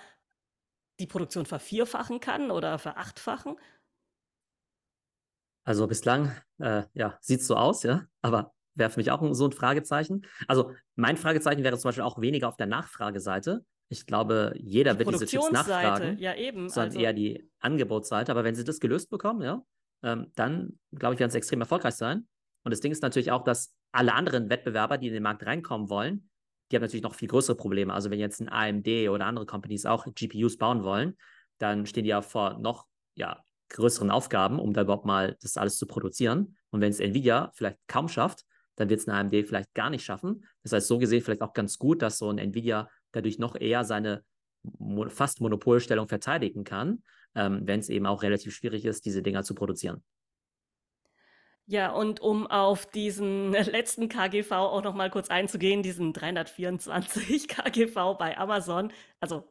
die 1.00 1.08
Produktion 1.08 1.46
vervierfachen 1.46 2.22
kann 2.22 2.50
oder 2.50 2.80
verachtfachen? 2.80 3.58
Also 5.64 5.86
bislang, 5.88 6.36
äh, 6.60 6.84
ja, 6.94 7.18
sieht 7.22 7.44
so 7.44 7.56
aus, 7.56 7.84
ja, 7.84 8.08
aber 8.22 8.54
wäre 8.76 8.90
für 8.90 9.00
mich 9.00 9.12
auch 9.12 9.22
so 9.34 9.46
ein 9.46 9.52
Fragezeichen. 9.52 10.26
Also 10.48 10.72
mein 10.96 11.18
Fragezeichen 11.18 11.64
wäre 11.64 11.78
zum 11.78 11.90
Beispiel 11.90 12.04
auch 12.04 12.20
weniger 12.22 12.48
auf 12.48 12.58
der 12.58 12.68
Nachfrageseite. 12.68 13.66
Ich 13.90 14.06
glaube, 14.06 14.54
jeder 14.56 14.94
die 14.94 15.00
wird 15.00 15.14
diese 15.14 15.26
Chips 15.26 15.52
nachfragen. 15.52 16.18
Ja, 16.18 16.36
eben. 16.36 16.70
Sondern 16.70 16.92
also. 16.92 17.00
eher 17.00 17.14
die 17.14 17.50
Angebotsseite. 17.60 18.32
Aber 18.32 18.44
wenn 18.44 18.56
sie 18.56 18.64
das 18.64 18.80
gelöst 18.80 19.10
bekommen, 19.10 19.42
ja, 19.42 19.64
ähm, 20.04 20.32
dann 20.36 20.80
glaube 20.94 21.16
ich, 21.16 21.20
werden 21.20 21.32
sie 21.32 21.38
extrem 21.38 21.60
erfolgreich 21.60 21.96
sein. 21.96 22.28
Und 22.64 22.72
das 22.72 22.80
Ding 22.80 22.92
ist 22.92 23.02
natürlich 23.02 23.32
auch, 23.32 23.44
dass 23.44 23.76
alle 23.92 24.14
anderen 24.14 24.50
Wettbewerber, 24.50 24.98
die 24.98 25.08
in 25.08 25.14
den 25.14 25.24
Markt 25.24 25.46
reinkommen 25.46 25.90
wollen, 25.90 26.30
die 26.72 26.78
haben 26.78 26.84
natürlich 26.84 27.04
noch 27.04 27.16
viel 27.16 27.28
größere 27.28 27.58
Probleme. 27.58 27.94
Also 27.94 28.10
wenn 28.12 28.20
jetzt 28.20 28.40
ein 28.40 28.50
AMD 28.50 28.88
oder 29.10 29.26
andere 29.26 29.46
Companies 29.46 29.86
auch 29.86 30.06
GPUs 30.06 30.58
bauen 30.58 30.84
wollen, 30.84 31.18
dann 31.58 31.86
stehen 31.86 32.04
die 32.04 32.12
ja 32.12 32.22
vor 32.22 32.60
noch 32.60 32.86
ja, 33.16 33.44
größeren 33.70 34.10
Aufgaben, 34.10 34.60
um 34.60 34.74
da 34.74 34.82
überhaupt 34.82 35.06
mal 35.06 35.38
das 35.42 35.58
alles 35.58 35.78
zu 35.78 35.86
produzieren. 35.86 36.56
Und 36.70 36.82
wenn 36.82 36.92
es 36.92 37.00
Nvidia 37.00 37.52
vielleicht 37.56 37.78
kaum 37.88 38.08
schafft, 38.08 38.46
dann 38.76 38.90
wird 38.90 39.00
es 39.00 39.08
eine 39.08 39.18
AMD 39.18 39.48
vielleicht 39.48 39.74
gar 39.74 39.90
nicht 39.90 40.04
schaffen. 40.04 40.46
Das 40.64 40.74
heißt, 40.74 40.88
so 40.88 40.98
gesehen 40.98 41.22
vielleicht 41.22 41.42
auch 41.42 41.54
ganz 41.54 41.78
gut, 41.78 42.02
dass 42.02 42.18
so 42.18 42.30
ein 42.30 42.38
Nvidia 42.38 42.90
dadurch 43.12 43.40
noch 43.40 43.56
eher 43.56 43.84
seine 43.84 44.24
fast 45.08 45.42
Monopolstellung 45.42 46.08
verteidigen 46.08 46.64
kann, 46.64 47.04
ähm, 47.36 47.62
wenn 47.66 47.80
es 47.80 47.90
eben 47.90 48.06
auch 48.06 48.24
relativ 48.24 48.54
schwierig 48.54 48.86
ist, 48.86 49.06
diese 49.06 49.22
Dinger 49.22 49.44
zu 49.44 49.56
produzieren. 49.56 50.04
Ja, 51.68 51.92
und 51.92 52.20
um 52.20 52.48
auf 52.48 52.86
diesen 52.86 53.52
letzten 53.54 54.10
KGV 54.10 54.52
auch 54.52 54.84
noch 54.84 54.94
mal 54.94 55.10
kurz 55.10 55.30
einzugehen, 55.30 55.84
diesen 55.84 56.14
324 56.14 57.48
KGV 57.48 58.18
bei 58.18 58.38
Amazon, 58.38 58.92
also 59.20 59.48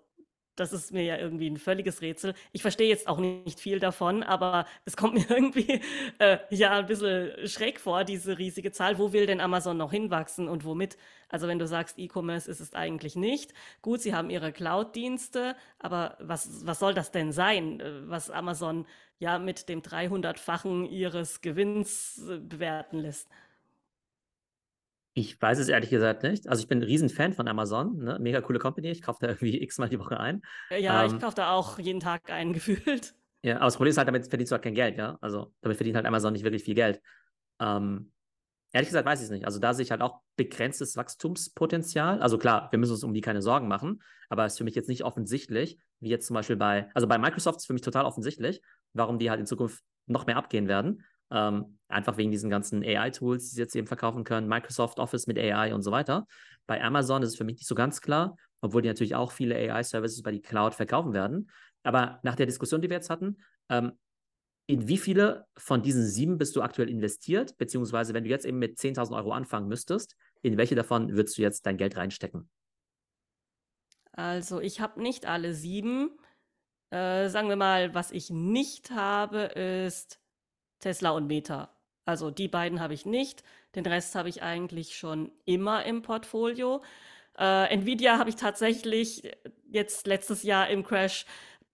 das 0.60 0.72
ist 0.72 0.92
mir 0.92 1.02
ja 1.02 1.16
irgendwie 1.16 1.48
ein 1.48 1.56
völliges 1.56 2.02
Rätsel. 2.02 2.34
Ich 2.52 2.62
verstehe 2.62 2.88
jetzt 2.88 3.08
auch 3.08 3.18
nicht 3.18 3.58
viel 3.60 3.80
davon, 3.80 4.22
aber 4.22 4.66
es 4.84 4.96
kommt 4.96 5.14
mir 5.14 5.30
irgendwie 5.30 5.80
äh, 6.18 6.38
ja 6.50 6.78
ein 6.78 6.86
bisschen 6.86 7.48
schräg 7.48 7.80
vor, 7.80 8.04
diese 8.04 8.38
riesige 8.38 8.70
Zahl. 8.72 8.98
Wo 8.98 9.12
will 9.12 9.26
denn 9.26 9.40
Amazon 9.40 9.76
noch 9.78 9.90
hinwachsen 9.90 10.48
und 10.48 10.64
womit? 10.64 10.98
Also 11.30 11.48
wenn 11.48 11.58
du 11.58 11.66
sagst, 11.66 11.98
E-Commerce 11.98 12.50
ist 12.50 12.60
es 12.60 12.74
eigentlich 12.74 13.16
nicht. 13.16 13.54
Gut, 13.82 14.00
sie 14.02 14.14
haben 14.14 14.30
ihre 14.30 14.52
Cloud-Dienste, 14.52 15.56
aber 15.78 16.16
was, 16.20 16.66
was 16.66 16.78
soll 16.78 16.92
das 16.94 17.10
denn 17.10 17.32
sein, 17.32 17.80
äh, 17.80 18.08
was 18.08 18.30
Amazon 18.30 18.86
ja 19.18 19.38
mit 19.38 19.68
dem 19.68 19.82
300-fachen 19.82 20.84
ihres 20.86 21.40
Gewinns 21.40 22.18
äh, 22.28 22.38
bewerten 22.38 22.98
lässt? 22.98 23.28
Ich 25.12 25.40
weiß 25.40 25.58
es 25.58 25.68
ehrlich 25.68 25.90
gesagt 25.90 26.22
nicht. 26.22 26.48
Also 26.48 26.62
ich 26.62 26.68
bin 26.68 26.78
ein 26.78 26.84
Riesenfan 26.84 27.32
von 27.32 27.48
Amazon, 27.48 27.96
ne? 27.98 28.18
mega 28.20 28.40
coole 28.40 28.58
Company. 28.58 28.90
Ich 28.90 29.02
kaufe 29.02 29.18
da 29.20 29.28
irgendwie 29.28 29.58
x-mal 29.62 29.88
die 29.88 29.98
Woche 29.98 30.18
ein. 30.20 30.42
Ja, 30.70 31.04
ähm, 31.04 31.14
ich 31.14 31.20
kaufe 31.20 31.34
da 31.34 31.52
auch 31.52 31.78
jeden 31.78 32.00
Tag 32.00 32.30
einen 32.30 32.52
gefühlt. 32.54 33.14
Ja, 33.42 33.56
aber 33.56 33.66
das 33.66 33.76
Problem 33.76 33.90
ist 33.90 33.98
halt, 33.98 34.08
damit 34.08 34.28
verdienst 34.28 34.52
du 34.52 34.54
halt 34.54 34.62
kein 34.62 34.74
Geld, 34.74 34.96
ja. 34.98 35.18
Also 35.20 35.52
damit 35.62 35.76
verdient 35.76 35.96
halt 35.96 36.06
Amazon 36.06 36.32
nicht 36.32 36.44
wirklich 36.44 36.64
viel 36.64 36.74
Geld. 36.74 37.00
Ähm, 37.60 38.12
Ehrlich 38.72 38.88
gesagt 38.88 39.06
weiß 39.06 39.20
ich 39.20 39.24
es 39.24 39.30
nicht. 39.30 39.46
Also 39.46 39.58
da 39.58 39.74
sehe 39.74 39.82
ich 39.82 39.90
halt 39.90 40.00
auch 40.00 40.20
begrenztes 40.36 40.96
Wachstumspotenzial. 40.96 42.22
Also 42.22 42.38
klar, 42.38 42.68
wir 42.70 42.78
müssen 42.78 42.92
uns 42.92 43.02
um 43.02 43.12
die 43.12 43.20
keine 43.20 43.42
Sorgen 43.42 43.66
machen, 43.66 44.02
aber 44.28 44.44
es 44.44 44.52
ist 44.52 44.58
für 44.58 44.64
mich 44.64 44.76
jetzt 44.76 44.88
nicht 44.88 45.02
offensichtlich, 45.02 45.78
wie 45.98 46.08
jetzt 46.08 46.26
zum 46.26 46.34
Beispiel 46.34 46.56
bei, 46.56 46.88
also 46.94 47.08
bei 47.08 47.18
Microsoft 47.18 47.58
ist 47.58 47.66
für 47.66 47.72
mich 47.72 47.82
total 47.82 48.04
offensichtlich, 48.04 48.62
warum 48.92 49.18
die 49.18 49.28
halt 49.28 49.40
in 49.40 49.46
Zukunft 49.46 49.82
noch 50.06 50.26
mehr 50.26 50.36
abgehen 50.36 50.68
werden. 50.68 51.04
Ähm, 51.30 51.78
einfach 51.88 52.16
wegen 52.16 52.30
diesen 52.30 52.50
ganzen 52.50 52.82
AI-Tools, 52.82 53.50
die 53.50 53.54
sie 53.56 53.60
jetzt 53.60 53.76
eben 53.76 53.86
verkaufen 53.86 54.24
können, 54.24 54.48
Microsoft 54.48 54.98
Office 54.98 55.26
mit 55.26 55.38
AI 55.38 55.74
und 55.74 55.82
so 55.82 55.90
weiter. 55.90 56.26
Bei 56.66 56.82
Amazon 56.82 57.22
ist 57.22 57.30
es 57.30 57.36
für 57.36 57.44
mich 57.44 57.56
nicht 57.56 57.66
so 57.66 57.74
ganz 57.74 58.00
klar, 58.00 58.36
obwohl 58.60 58.82
die 58.82 58.88
natürlich 58.88 59.14
auch 59.14 59.32
viele 59.32 59.54
AI-Services 59.54 60.22
bei 60.22 60.32
die 60.32 60.40
Cloud 60.40 60.74
verkaufen 60.74 61.12
werden. 61.12 61.50
Aber 61.82 62.20
nach 62.22 62.36
der 62.36 62.46
Diskussion, 62.46 62.80
die 62.80 62.90
wir 62.90 62.96
jetzt 62.96 63.10
hatten, 63.10 63.38
ähm, 63.68 63.92
in 64.66 64.86
wie 64.86 64.98
viele 64.98 65.46
von 65.56 65.82
diesen 65.82 66.06
sieben 66.06 66.38
bist 66.38 66.54
du 66.54 66.62
aktuell 66.62 66.88
investiert? 66.88 67.58
Beziehungsweise, 67.58 68.14
wenn 68.14 68.22
du 68.22 68.30
jetzt 68.30 68.44
eben 68.44 68.58
mit 68.58 68.78
10.000 68.78 69.16
Euro 69.16 69.32
anfangen 69.32 69.66
müsstest, 69.66 70.16
in 70.42 70.56
welche 70.56 70.76
davon 70.76 71.16
würdest 71.16 71.36
du 71.38 71.42
jetzt 71.42 71.66
dein 71.66 71.76
Geld 71.76 71.96
reinstecken? 71.96 72.48
Also, 74.12 74.60
ich 74.60 74.80
habe 74.80 75.02
nicht 75.02 75.26
alle 75.26 75.54
sieben. 75.54 76.10
Äh, 76.90 77.28
sagen 77.30 77.48
wir 77.48 77.56
mal, 77.56 77.94
was 77.94 78.12
ich 78.12 78.30
nicht 78.30 78.92
habe, 78.92 79.38
ist 79.40 80.19
Tesla 80.80 81.10
und 81.10 81.26
Meta. 81.26 81.70
Also 82.04 82.30
die 82.30 82.48
beiden 82.48 82.80
habe 82.80 82.94
ich 82.94 83.06
nicht. 83.06 83.44
Den 83.74 83.86
Rest 83.86 84.14
habe 84.14 84.28
ich 84.28 84.42
eigentlich 84.42 84.96
schon 84.96 85.30
immer 85.44 85.84
im 85.84 86.02
Portfolio. 86.02 86.82
Äh, 87.38 87.72
Nvidia 87.72 88.18
habe 88.18 88.30
ich 88.30 88.36
tatsächlich 88.36 89.30
jetzt 89.70 90.06
letztes 90.06 90.42
Jahr 90.42 90.68
im 90.68 90.84
Crash 90.84 91.24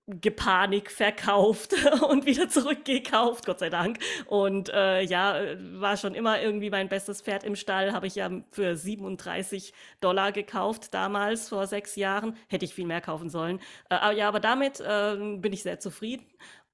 gepanik 0.09 0.91
verkauft 0.93 1.75
und 2.09 2.27
wieder 2.27 2.49
zurückgekauft, 2.49 3.45
Gott 3.45 3.59
sei 3.59 3.71
Dank. 3.71 3.99
Und 4.27 4.69
äh, 4.69 5.03
ja, 5.03 5.41
war 5.73 5.97
schon 5.97 6.15
immer 6.15 6.41
irgendwie 6.41 6.71
mein 6.71 6.89
bestes 6.89 7.23
Pferd 7.23 7.43
im 7.43 7.57
Stall. 7.57 7.93
Habe 7.93 8.07
ich 8.07 8.15
ja 8.15 8.31
für 8.53 8.77
37 8.77 9.73
Dollar 10.01 10.31
gekauft 10.31 10.95
damals, 10.95 11.49
vor 11.49 11.67
sechs 11.67 11.97
Jahren. 11.97 12.37
Hätte 12.49 12.65
ich 12.65 12.75
viel 12.75 12.87
mehr 12.87 13.01
kaufen 13.01 13.31
sollen. 13.31 13.59
Äh, 13.91 14.17
ja, 14.17 14.29
aber 14.29 14.39
damit 14.39 14.81
äh, 14.81 15.17
bin 15.39 15.53
ich 15.53 15.65
sehr 15.65 15.81
zufrieden. 15.81 16.27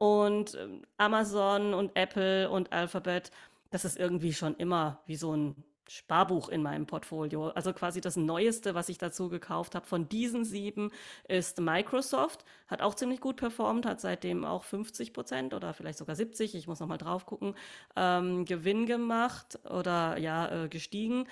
Und 0.02 0.54
äh, 0.54 0.66
Amazon 0.96 1.74
und 1.74 1.92
Apple 1.94 2.50
und 2.50 2.72
Alphabet, 2.72 3.30
das 3.70 3.84
ist 3.84 3.96
irgendwie 3.96 4.32
schon 4.32 4.56
immer 4.56 5.00
wie 5.06 5.14
so 5.14 5.32
ein 5.32 5.54
Sparbuch 5.88 6.48
in 6.48 6.60
meinem 6.60 6.86
Portfolio. 6.86 7.50
Also 7.50 7.72
quasi 7.72 8.00
das 8.00 8.16
Neueste, 8.16 8.74
was 8.74 8.88
ich 8.88 8.98
dazu 8.98 9.28
gekauft 9.28 9.76
habe 9.76 9.86
von 9.86 10.08
diesen 10.08 10.44
sieben, 10.44 10.90
ist 11.28 11.60
Microsoft. 11.60 12.44
Hat 12.66 12.82
auch 12.82 12.96
ziemlich 12.96 13.20
gut 13.20 13.36
performt, 13.36 13.86
hat 13.86 14.00
seitdem 14.00 14.44
auch 14.44 14.64
50 14.64 15.12
Prozent 15.12 15.54
oder 15.54 15.72
vielleicht 15.72 15.98
sogar 15.98 16.16
70, 16.16 16.56
ich 16.56 16.66
muss 16.66 16.80
nochmal 16.80 16.98
drauf 16.98 17.24
gucken, 17.24 17.54
ähm, 17.94 18.44
Gewinn 18.44 18.86
gemacht 18.86 19.60
oder 19.70 20.18
ja, 20.18 20.64
äh, 20.64 20.68
gestiegen. 20.68 21.28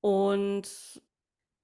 Und 0.00 1.02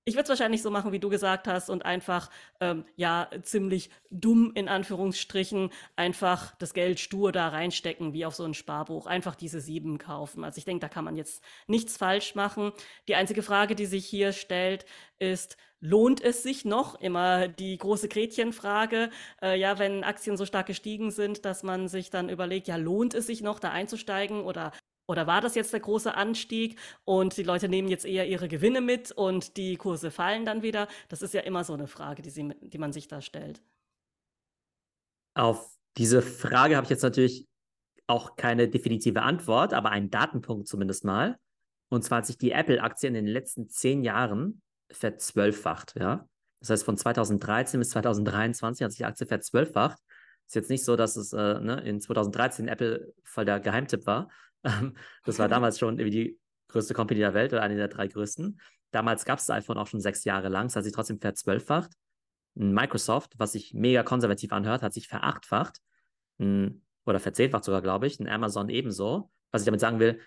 ich 0.04 0.14
würde 0.14 0.24
es 0.24 0.28
wahrscheinlich 0.30 0.62
so 0.62 0.70
machen, 0.70 0.92
wie 0.92 0.98
du 0.98 1.08
gesagt 1.08 1.46
hast, 1.46 1.70
und 1.70 1.84
einfach, 1.84 2.30
ähm, 2.60 2.84
ja, 2.96 3.30
ziemlich 3.42 3.90
dumm 4.10 4.52
in 4.54 4.68
Anführungsstrichen, 4.68 5.70
einfach 5.96 6.54
das 6.56 6.74
Geld 6.74 6.98
stur 6.98 7.30
da 7.32 7.48
reinstecken, 7.48 8.12
wie 8.12 8.26
auf 8.26 8.34
so 8.34 8.44
ein 8.44 8.54
Sparbuch. 8.54 9.06
Einfach 9.06 9.34
diese 9.36 9.60
sieben 9.60 9.98
kaufen. 9.98 10.44
Also 10.44 10.58
ich 10.58 10.64
denke, 10.64 10.80
da 10.80 10.88
kann 10.88 11.04
man 11.04 11.16
jetzt 11.16 11.42
nichts 11.66 11.96
falsch 11.96 12.34
machen. 12.34 12.72
Die 13.08 13.14
einzige 13.14 13.42
Frage, 13.42 13.74
die 13.74 13.86
sich 13.86 14.06
hier 14.06 14.32
stellt, 14.32 14.86
ist, 15.18 15.56
lohnt 15.80 16.20
es 16.20 16.42
sich 16.42 16.64
noch? 16.64 17.00
Immer 17.00 17.48
die 17.48 17.76
große 17.78 18.08
Gretchenfrage. 18.08 19.10
Äh, 19.40 19.58
ja, 19.58 19.78
wenn 19.78 20.04
Aktien 20.04 20.36
so 20.36 20.46
stark 20.46 20.66
gestiegen 20.66 21.10
sind, 21.10 21.44
dass 21.44 21.62
man 21.62 21.88
sich 21.88 22.10
dann 22.10 22.28
überlegt, 22.28 22.68
ja, 22.68 22.76
lohnt 22.76 23.14
es 23.14 23.26
sich 23.26 23.42
noch, 23.42 23.60
da 23.60 23.70
einzusteigen 23.70 24.42
oder 24.42 24.72
oder 25.06 25.26
war 25.26 25.40
das 25.40 25.54
jetzt 25.54 25.72
der 25.72 25.80
große 25.80 26.14
Anstieg 26.14 26.78
und 27.04 27.36
die 27.36 27.42
Leute 27.42 27.68
nehmen 27.68 27.88
jetzt 27.88 28.04
eher 28.04 28.28
ihre 28.28 28.48
Gewinne 28.48 28.80
mit 28.80 29.12
und 29.12 29.56
die 29.56 29.76
Kurse 29.76 30.10
fallen 30.10 30.44
dann 30.44 30.62
wieder? 30.62 30.88
Das 31.08 31.22
ist 31.22 31.34
ja 31.34 31.40
immer 31.40 31.64
so 31.64 31.74
eine 31.74 31.86
Frage, 31.86 32.22
die, 32.22 32.30
sie, 32.30 32.54
die 32.60 32.78
man 32.78 32.92
sich 32.92 33.08
da 33.08 33.20
stellt. 33.20 33.62
Auf 35.34 35.76
diese 35.96 36.22
Frage 36.22 36.76
habe 36.76 36.84
ich 36.84 36.90
jetzt 36.90 37.02
natürlich 37.02 37.46
auch 38.06 38.36
keine 38.36 38.68
definitive 38.68 39.22
Antwort, 39.22 39.74
aber 39.74 39.90
einen 39.90 40.10
Datenpunkt 40.10 40.68
zumindest 40.68 41.04
mal. 41.04 41.38
Und 41.88 42.02
zwar 42.04 42.18
hat 42.18 42.26
sich 42.26 42.38
die 42.38 42.52
Apple-Aktie 42.52 43.08
in 43.08 43.14
den 43.14 43.26
letzten 43.26 43.68
zehn 43.68 44.02
Jahren 44.02 44.62
verzwölffacht. 44.90 45.94
Ja? 45.98 46.26
Das 46.60 46.70
heißt, 46.70 46.84
von 46.84 46.96
2013 46.96 47.80
bis 47.80 47.90
2023 47.90 48.84
hat 48.84 48.92
sich 48.92 48.98
die 48.98 49.04
Aktie 49.04 49.26
verzwölffacht. 49.26 49.98
Ist 50.46 50.54
jetzt 50.54 50.70
nicht 50.70 50.84
so, 50.84 50.96
dass 50.96 51.16
es 51.16 51.32
äh, 51.32 51.60
ne, 51.60 51.80
in 51.80 52.00
2013 52.00 52.68
Apple 52.68 53.12
voll 53.24 53.44
der 53.44 53.60
Geheimtipp 53.60 54.06
war, 54.06 54.28
das 55.24 55.38
war 55.38 55.48
damals 55.48 55.78
schon 55.78 55.98
irgendwie 55.98 56.24
die 56.24 56.38
größte 56.68 56.94
Company 56.94 57.20
der 57.20 57.34
Welt 57.34 57.52
oder 57.52 57.62
eine 57.62 57.76
der 57.76 57.88
drei 57.88 58.08
größten. 58.08 58.60
Damals 58.90 59.24
gab 59.24 59.38
es 59.38 59.46
das 59.46 59.56
iPhone 59.56 59.78
auch 59.78 59.86
schon 59.86 60.00
sechs 60.00 60.24
Jahre 60.24 60.48
lang, 60.48 60.66
es 60.66 60.76
hat 60.76 60.84
sich 60.84 60.92
trotzdem 60.92 61.18
verzwölffacht. 61.18 61.92
Microsoft, 62.54 63.38
was 63.38 63.52
sich 63.52 63.72
mega 63.72 64.02
konservativ 64.02 64.52
anhört, 64.52 64.82
hat 64.82 64.92
sich 64.92 65.08
verachtfacht 65.08 65.78
oder 66.38 67.20
verzehnfacht 67.20 67.64
sogar, 67.64 67.82
glaube 67.82 68.06
ich. 68.06 68.20
Ein 68.20 68.28
Amazon 68.28 68.68
ebenso. 68.68 69.30
Was 69.50 69.62
ich 69.62 69.66
damit 69.66 69.80
sagen 69.80 70.00
will, 70.00 70.20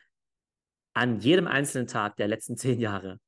an 0.94 1.20
jedem 1.20 1.48
einzelnen 1.48 1.88
Tag 1.88 2.16
der 2.16 2.28
letzten 2.28 2.58
zehn 2.58 2.80
Jahre, 2.80 3.20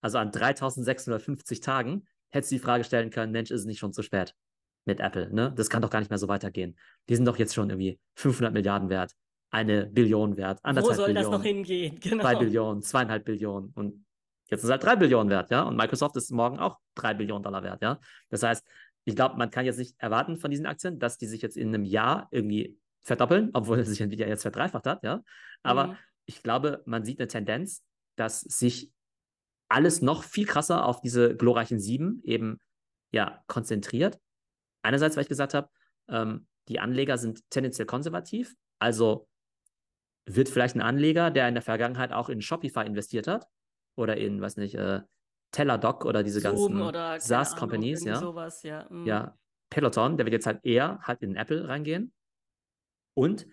also 0.00 0.18
an 0.18 0.30
3650 0.30 1.60
Tagen, 1.60 2.06
hättest 2.30 2.52
du 2.52 2.56
die 2.56 2.62
Frage 2.62 2.84
stellen 2.84 3.10
können, 3.10 3.32
Mensch, 3.32 3.50
ist 3.50 3.60
es 3.60 3.66
nicht 3.66 3.78
schon 3.78 3.92
zu 3.92 4.02
spät 4.02 4.34
mit 4.84 5.00
Apple? 5.00 5.32
Ne? 5.32 5.52
Das 5.56 5.70
kann 5.70 5.82
doch 5.82 5.90
gar 5.90 6.00
nicht 6.00 6.10
mehr 6.10 6.18
so 6.18 6.28
weitergehen. 6.28 6.78
Die 7.08 7.16
sind 7.16 7.24
doch 7.24 7.38
jetzt 7.38 7.54
schon 7.54 7.70
irgendwie 7.70 7.98
500 8.14 8.52
Milliarden 8.52 8.88
wert 8.90 9.14
eine 9.50 9.86
Billion 9.86 10.36
wert. 10.36 10.60
Wo 10.62 10.92
soll 10.92 11.06
Billionen, 11.06 11.14
das 11.14 11.30
noch 11.30 11.42
hingehen? 11.42 11.98
Genau. 12.00 12.22
Zwei 12.22 12.34
Billionen, 12.36 12.82
zweieinhalb 12.82 13.24
Billionen. 13.24 13.72
Und 13.74 14.04
jetzt 14.46 14.60
ist 14.60 14.64
es 14.64 14.70
halt 14.70 14.82
drei 14.82 14.96
Billionen 14.96 15.30
wert, 15.30 15.50
ja. 15.50 15.62
Und 15.62 15.76
Microsoft 15.76 16.16
ist 16.16 16.30
morgen 16.30 16.58
auch 16.58 16.78
drei 16.94 17.14
Billionen 17.14 17.42
Dollar 17.42 17.62
wert, 17.62 17.82
ja. 17.82 17.98
Das 18.28 18.42
heißt, 18.42 18.66
ich 19.04 19.16
glaube, 19.16 19.36
man 19.36 19.50
kann 19.50 19.64
jetzt 19.64 19.78
nicht 19.78 19.94
erwarten 19.98 20.36
von 20.36 20.50
diesen 20.50 20.66
Aktien, 20.66 20.98
dass 20.98 21.16
die 21.16 21.26
sich 21.26 21.40
jetzt 21.40 21.56
in 21.56 21.68
einem 21.68 21.84
Jahr 21.84 22.28
irgendwie 22.30 22.78
verdoppeln, 23.02 23.50
obwohl 23.54 23.78
es 23.78 23.88
sich 23.88 24.00
Nvidia 24.00 24.26
jetzt 24.26 24.42
verdreifacht 24.42 24.86
hat, 24.86 25.02
ja. 25.02 25.22
Aber 25.62 25.88
mhm. 25.88 25.96
ich 26.26 26.42
glaube, 26.42 26.82
man 26.84 27.04
sieht 27.04 27.18
eine 27.18 27.28
Tendenz, 27.28 27.82
dass 28.16 28.40
sich 28.40 28.92
alles 29.68 30.02
noch 30.02 30.24
viel 30.24 30.46
krasser 30.46 30.84
auf 30.84 31.00
diese 31.00 31.36
glorreichen 31.36 31.78
sieben 31.78 32.20
eben 32.24 32.58
ja 33.12 33.42
konzentriert. 33.46 34.18
Einerseits, 34.82 35.16
weil 35.16 35.22
ich 35.22 35.28
gesagt 35.28 35.54
habe, 35.54 35.68
ähm, 36.08 36.46
die 36.68 36.80
Anleger 36.80 37.18
sind 37.18 37.48
tendenziell 37.50 37.86
konservativ, 37.86 38.54
also 38.78 39.26
wird 40.34 40.48
vielleicht 40.48 40.76
ein 40.76 40.80
Anleger, 40.80 41.30
der 41.30 41.48
in 41.48 41.54
der 41.54 41.62
Vergangenheit 41.62 42.12
auch 42.12 42.28
in 42.28 42.40
Shopify 42.40 42.84
investiert 42.84 43.26
hat 43.26 43.46
oder 43.96 44.16
in, 44.16 44.40
weiß 44.40 44.56
nicht, 44.56 44.74
äh, 44.74 45.00
Teladoc 45.50 46.04
oder 46.04 46.22
diese 46.22 46.40
Zoom 46.40 46.78
ganzen 46.92 47.20
SaaS-Companies, 47.20 48.04
ja. 48.04 48.16
Sowas, 48.16 48.62
ja. 48.62 48.86
Mhm. 48.90 49.06
ja. 49.06 49.36
Peloton, 49.70 50.16
der 50.16 50.26
wird 50.26 50.34
jetzt 50.34 50.46
halt 50.46 50.64
eher 50.64 50.98
halt 51.02 51.22
in 51.22 51.36
Apple 51.36 51.68
reingehen. 51.68 52.12
Und 53.14 53.46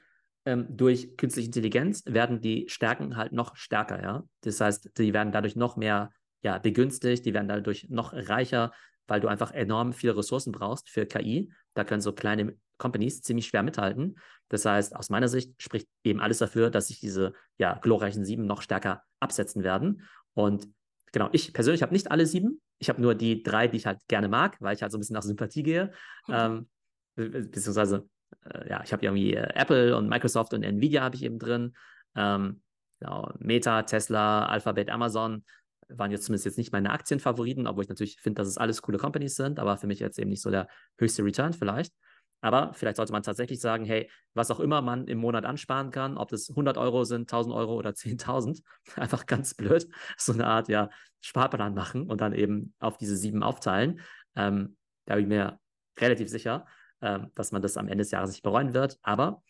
ähm, 0.45 0.67
durch 0.69 1.17
künstliche 1.17 1.47
Intelligenz 1.47 2.03
werden 2.05 2.39
die 2.39 2.69
Stärken 2.69 3.17
halt 3.17 3.31
noch 3.31 3.55
stärker, 3.55 4.01
ja. 4.01 4.23
Das 4.41 4.61
heißt, 4.61 4.97
die 4.97 5.13
werden 5.13 5.31
dadurch 5.31 5.55
noch 5.55 5.75
mehr 5.75 6.11
ja, 6.41 6.59
begünstigt, 6.59 7.25
die 7.25 7.33
werden 7.33 7.47
dadurch 7.47 7.89
noch 7.89 8.13
reicher, 8.13 8.71
weil 9.07 9.19
du 9.19 9.27
einfach 9.27 9.51
enorm 9.51 9.93
viele 9.93 10.15
Ressourcen 10.15 10.51
brauchst 10.51 10.89
für 10.89 11.05
KI. 11.05 11.51
Da 11.73 11.83
können 11.83 12.01
so 12.01 12.13
kleine 12.13 12.55
Companies 12.77 13.21
ziemlich 13.21 13.47
schwer 13.47 13.63
mithalten. 13.63 14.17
Das 14.49 14.65
heißt, 14.65 14.95
aus 14.95 15.09
meiner 15.09 15.27
Sicht 15.27 15.61
spricht 15.61 15.87
eben 16.03 16.19
alles 16.19 16.37
dafür, 16.37 16.69
dass 16.69 16.87
sich 16.87 16.99
diese 16.99 17.33
ja, 17.57 17.75
glorreichen 17.75 18.23
sieben 18.23 18.45
noch 18.45 18.61
stärker 18.61 19.03
absetzen 19.19 19.63
werden. 19.63 20.03
Und 20.33 20.67
genau, 21.11 21.29
ich 21.31 21.53
persönlich 21.53 21.81
habe 21.81 21.93
nicht 21.93 22.11
alle 22.11 22.25
sieben. 22.25 22.61
Ich 22.77 22.89
habe 22.89 23.01
nur 23.01 23.15
die 23.15 23.41
drei, 23.41 23.67
die 23.67 23.77
ich 23.77 23.85
halt 23.85 23.99
gerne 24.07 24.27
mag, 24.27 24.57
weil 24.59 24.75
ich 24.75 24.81
halt 24.81 24.91
so 24.91 24.97
ein 24.97 25.01
bisschen 25.01 25.15
nach 25.15 25.23
Sympathie 25.23 25.63
gehe. 25.63 25.91
Mhm. 26.27 26.33
Ähm, 26.33 26.67
beziehungsweise, 27.15 28.07
äh, 28.45 28.69
ja, 28.69 28.83
ich 28.83 28.91
habe 28.93 29.03
irgendwie 29.03 29.33
äh, 29.33 29.49
Apple 29.55 29.95
und 29.97 30.09
Microsoft 30.09 30.53
und 30.53 30.63
Nvidia 30.63 31.01
habe 31.01 31.15
ich 31.15 31.23
eben 31.23 31.39
drin. 31.39 31.73
Ähm, 32.15 32.61
genau, 32.99 33.31
Meta, 33.39 33.83
Tesla, 33.83 34.45
Alphabet, 34.45 34.89
Amazon 34.89 35.43
waren 35.87 36.11
jetzt 36.11 36.25
zumindest 36.25 36.45
jetzt 36.45 36.57
nicht 36.57 36.71
meine 36.71 36.91
Aktienfavoriten, 36.91 37.67
obwohl 37.67 37.83
ich 37.83 37.89
natürlich 37.89 38.19
finde, 38.19 38.41
dass 38.41 38.47
es 38.47 38.57
alles 38.57 38.81
coole 38.81 38.97
Companies 38.97 39.35
sind, 39.35 39.59
aber 39.59 39.77
für 39.77 39.87
mich 39.87 39.99
jetzt 39.99 40.19
eben 40.19 40.29
nicht 40.29 40.41
so 40.41 40.49
der 40.49 40.67
höchste 40.97 41.23
Return 41.23 41.53
vielleicht. 41.53 41.93
Aber 42.41 42.73
vielleicht 42.73 42.97
sollte 42.97 43.11
man 43.11 43.23
tatsächlich 43.23 43.59
sagen, 43.59 43.85
hey, 43.85 44.09
was 44.33 44.51
auch 44.51 44.59
immer 44.59 44.81
man 44.81 45.07
im 45.07 45.17
Monat 45.17 45.45
ansparen 45.45 45.91
kann, 45.91 46.17
ob 46.17 46.29
das 46.29 46.49
100 46.49 46.77
Euro 46.77 47.03
sind, 47.03 47.21
1000 47.21 47.55
Euro 47.55 47.75
oder 47.75 47.89
10.000, 47.95 48.61
einfach 48.95 49.25
ganz 49.25 49.53
blöd, 49.53 49.87
so 50.17 50.33
eine 50.33 50.47
Art 50.47 50.67
ja, 50.67 50.89
Sparplan 51.21 51.73
machen 51.73 52.09
und 52.09 52.21
dann 52.21 52.33
eben 52.33 52.73
auf 52.79 52.97
diese 52.97 53.15
sieben 53.15 53.43
aufteilen. 53.43 53.99
Ähm, 54.35 54.77
da 55.05 55.15
bin 55.15 55.23
ich 55.23 55.29
mir 55.29 55.59
relativ 55.99 56.29
sicher, 56.29 56.65
ähm, 57.01 57.31
dass 57.35 57.51
man 57.51 57.61
das 57.61 57.77
am 57.77 57.87
Ende 57.87 58.03
des 58.03 58.11
Jahres 58.11 58.31
nicht 58.31 58.43
bereuen 58.43 58.73
wird. 58.73 58.99
Aber 59.01 59.43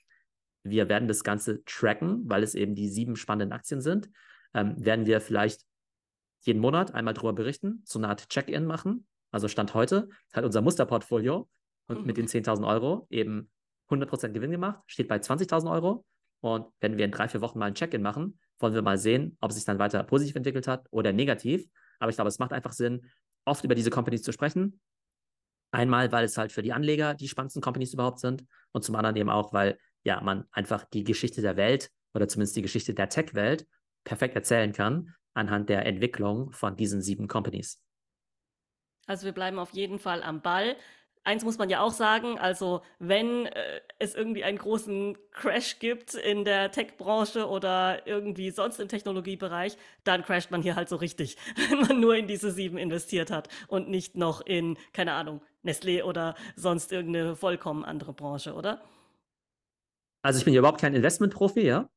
wir 0.63 0.89
werden 0.89 1.08
das 1.08 1.24
Ganze 1.24 1.63
tracken, 1.65 2.24
weil 2.30 2.43
es 2.43 2.56
eben 2.56 2.76
die 2.76 2.89
sieben 2.89 3.15
spannenden 3.15 3.52
Aktien 3.52 3.82
sind. 3.82 4.10
Ähm, 4.54 4.74
werden 4.78 5.06
wir 5.06 5.21
vielleicht 5.21 5.62
jeden 6.41 6.60
Monat 6.60 6.93
einmal 6.93 7.13
darüber 7.13 7.34
berichten, 7.34 7.82
so 7.86 8.00
eine 8.00 8.10
Art 8.10 8.30
Check-in 8.30 8.65
machen. 8.65 9.08
Also 9.32 9.48
Stand 9.48 9.74
heute 9.74 10.10
hat 10.34 10.43
unser 10.43 10.62
Musterportfolio 10.62 11.50
und 11.88 12.06
mit 12.06 12.17
den 12.17 12.28
10.000 12.28 12.67
Euro 12.67 13.08
eben 13.10 13.50
100% 13.89 14.30
Gewinn 14.30 14.52
gemacht, 14.52 14.82
steht 14.88 15.08
bei 15.08 15.17
20.000 15.17 15.71
Euro. 15.71 16.06
Und 16.41 16.67
wenn 16.80 16.98
wir 16.98 17.06
in 17.06 17.12
drei, 17.12 17.28
vier 17.28 17.41
Wochen 17.41 17.60
mal 17.60 17.65
ein 17.67 17.76
Check-in 17.76 18.02
machen, 18.02 18.39
wollen 18.60 18.74
wir 18.74 18.82
mal 18.82 18.98
sehen, 18.98 19.38
ob 19.41 19.52
es 19.52 19.58
sich 19.58 19.65
dann 19.65 19.80
weiter 19.80 20.04
positiv 20.04 20.36
entwickelt 20.36 20.67
hat 20.67 20.88
oder 20.91 21.13
negativ. 21.13 21.67
Aber 22.00 22.10
ich 22.10 22.15
glaube, 22.15 22.30
es 22.30 22.39
macht 22.39 22.54
einfach 22.54 22.74
Sinn, 22.74 23.10
oft 23.45 23.63
über 23.63 23.76
diese 23.76 23.89
Companies 23.89 24.24
zu 24.24 24.32
sprechen. 24.32 24.80
Einmal, 25.71 26.12
weil 26.12 26.26
es 26.26 26.38
halt 26.38 26.52
für 26.52 26.62
die 26.62 26.74
Anleger 26.74 27.13
die 27.13 27.28
spannendsten 27.28 27.62
Companies 27.62 27.93
überhaupt 27.93 28.19
sind 28.19 28.45
und 28.71 28.84
zum 28.84 28.95
anderen 28.95 29.15
eben 29.17 29.30
auch, 29.30 29.54
weil 29.54 29.78
ja 30.04 30.21
man 30.21 30.45
einfach 30.52 30.86
die 30.86 31.04
Geschichte 31.04 31.41
der 31.41 31.58
Welt 31.58 31.89
oder 32.13 32.28
zumindest 32.28 32.56
die 32.56 32.62
Geschichte 32.62 32.93
der 32.93 33.10
Tech-Welt 33.10 33.67
perfekt 34.04 34.36
erzählen 34.36 34.71
kann 34.71 35.13
anhand 35.34 35.69
der 35.69 35.86
Entwicklung 35.86 36.52
von 36.54 36.76
diesen 36.76 37.02
sieben 37.02 37.28
Companies. 37.28 37.82
Also 39.06 39.26
wir 39.26 39.34
bleiben 39.34 39.60
auf 39.60 39.71
jeden 39.71 40.00
Fall 40.00 40.24
am 40.24 40.41
Ball. 40.41 40.78
Eins 41.26 41.44
muss 41.44 41.58
man 41.58 41.72
ja 41.72 41.82
auch 41.82 41.92
sagen, 41.92 42.38
also 42.38 42.82
wenn 43.00 43.48
äh, 43.48 43.82
es 43.98 44.14
irgendwie 44.14 44.44
einen 44.44 44.60
großen 44.60 45.18
Crash 45.32 45.80
gibt 45.80 46.14
in 46.14 46.46
der 46.46 46.72
Tech-Branche 46.72 47.50
oder 47.50 48.06
irgendwie 48.06 48.52
sonst 48.52 48.80
im 48.80 48.88
Technologiebereich, 48.88 49.76
dann 50.04 50.22
crasht 50.22 50.52
man 50.52 50.62
hier 50.62 50.76
halt 50.76 50.88
so 50.88 50.98
richtig, 50.98 51.38
wenn 51.70 51.80
man 51.80 52.00
nur 52.00 52.16
in 52.16 52.28
diese 52.28 52.52
sieben 52.52 52.78
investiert 52.78 53.32
hat 53.32 53.50
und 53.68 53.90
nicht 53.90 54.16
noch 54.16 54.42
in, 54.42 54.78
keine 54.94 55.14
Ahnung, 55.14 55.42
Nestlé 55.64 56.04
oder 56.04 56.36
sonst 56.56 56.92
irgendeine 56.92 57.36
vollkommen 57.36 57.84
andere 57.84 58.14
Branche, 58.14 58.54
oder? 58.54 58.84
Also 60.22 60.38
ich 60.38 60.46
bin 60.46 60.54
ja 60.54 60.60
überhaupt 60.60 60.80
kein 60.80 60.94
Investmentprofi, 60.94 61.62
ja. 61.62 61.90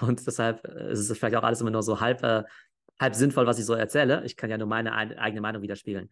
Und 0.00 0.26
deshalb 0.26 0.62
äh, 0.66 0.92
ist 0.92 1.08
es 1.08 1.18
vielleicht 1.18 1.36
auch 1.36 1.42
alles 1.42 1.62
immer 1.62 1.70
nur 1.70 1.82
so 1.82 2.00
halb, 2.00 2.22
äh, 2.22 2.42
halb 3.00 3.14
sinnvoll, 3.14 3.46
was 3.46 3.58
ich 3.58 3.64
so 3.64 3.72
erzähle. 3.72 4.22
Ich 4.26 4.36
kann 4.36 4.50
ja 4.50 4.58
nur 4.58 4.66
meine 4.66 4.92
eigene 4.92 5.40
Meinung 5.40 5.62
widerspiegeln. 5.62 6.10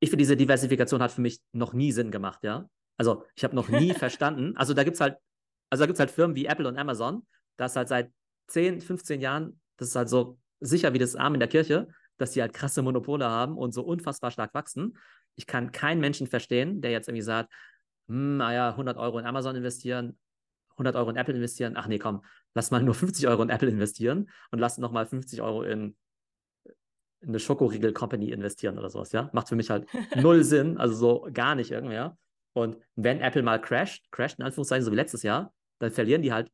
Ich 0.00 0.10
finde, 0.10 0.22
diese 0.22 0.36
Diversifikation 0.36 1.02
hat 1.02 1.12
für 1.12 1.20
mich 1.20 1.40
noch 1.52 1.72
nie 1.72 1.92
Sinn 1.92 2.10
gemacht, 2.10 2.40
ja. 2.42 2.68
Also 2.96 3.24
ich 3.34 3.44
habe 3.44 3.54
noch 3.54 3.68
nie 3.68 3.94
verstanden. 3.94 4.56
Also 4.56 4.74
da 4.74 4.84
gibt 4.84 4.94
es 4.94 5.00
halt, 5.00 5.16
also 5.70 5.82
da 5.82 5.86
gibt 5.86 5.98
halt 5.98 6.10
Firmen 6.10 6.36
wie 6.36 6.46
Apple 6.46 6.66
und 6.66 6.76
Amazon, 6.76 7.26
das 7.56 7.76
halt 7.76 7.88
seit 7.88 8.10
10, 8.48 8.80
15 8.80 9.20
Jahren, 9.20 9.60
das 9.76 9.88
ist 9.88 9.96
halt 9.96 10.08
so 10.08 10.38
sicher 10.60 10.92
wie 10.92 10.98
das 10.98 11.16
Arm 11.16 11.34
in 11.34 11.40
der 11.40 11.48
Kirche, 11.48 11.88
dass 12.18 12.32
die 12.32 12.42
halt 12.42 12.52
krasse 12.52 12.82
Monopole 12.82 13.26
haben 13.26 13.56
und 13.56 13.72
so 13.72 13.82
unfassbar 13.82 14.30
stark 14.30 14.52
wachsen. 14.54 14.98
Ich 15.36 15.46
kann 15.46 15.72
keinen 15.72 16.00
Menschen 16.00 16.26
verstehen, 16.26 16.80
der 16.80 16.90
jetzt 16.90 17.08
irgendwie 17.08 17.22
sagt, 17.22 17.52
hm, 18.08 18.38
naja, 18.38 18.70
100 18.70 18.96
Euro 18.98 19.18
in 19.18 19.26
Amazon 19.26 19.56
investieren, 19.56 20.18
100 20.72 20.96
Euro 20.96 21.10
in 21.10 21.16
Apple 21.16 21.34
investieren. 21.34 21.74
Ach 21.76 21.86
nee, 21.86 21.98
komm, 21.98 22.22
lass 22.54 22.70
mal 22.70 22.82
nur 22.82 22.94
50 22.94 23.26
Euro 23.28 23.42
in 23.42 23.50
Apple 23.50 23.68
investieren 23.68 24.30
und 24.50 24.58
lass 24.58 24.78
nochmal 24.78 25.06
50 25.06 25.40
Euro 25.42 25.62
in 25.62 25.96
eine 27.26 27.38
Schokoriegel 27.38 27.92
Company 27.92 28.30
investieren 28.30 28.78
oder 28.78 28.90
sowas, 28.90 29.12
ja. 29.12 29.30
Macht 29.32 29.48
für 29.48 29.56
mich 29.56 29.70
halt 29.70 29.86
null 30.16 30.44
Sinn, 30.44 30.78
also 30.78 30.94
so 30.94 31.28
gar 31.32 31.54
nicht 31.54 31.70
irgendwie, 31.70 31.94
ja. 31.94 32.16
Und 32.52 32.78
wenn 32.96 33.20
Apple 33.20 33.42
mal 33.42 33.60
crasht, 33.60 34.10
crasht 34.10 34.38
in 34.38 34.44
Anführungszeichen, 34.44 34.84
so 34.84 34.90
wie 34.90 34.96
letztes 34.96 35.22
Jahr, 35.22 35.52
dann 35.78 35.90
verlieren 35.90 36.22
die 36.22 36.32
halt 36.32 36.50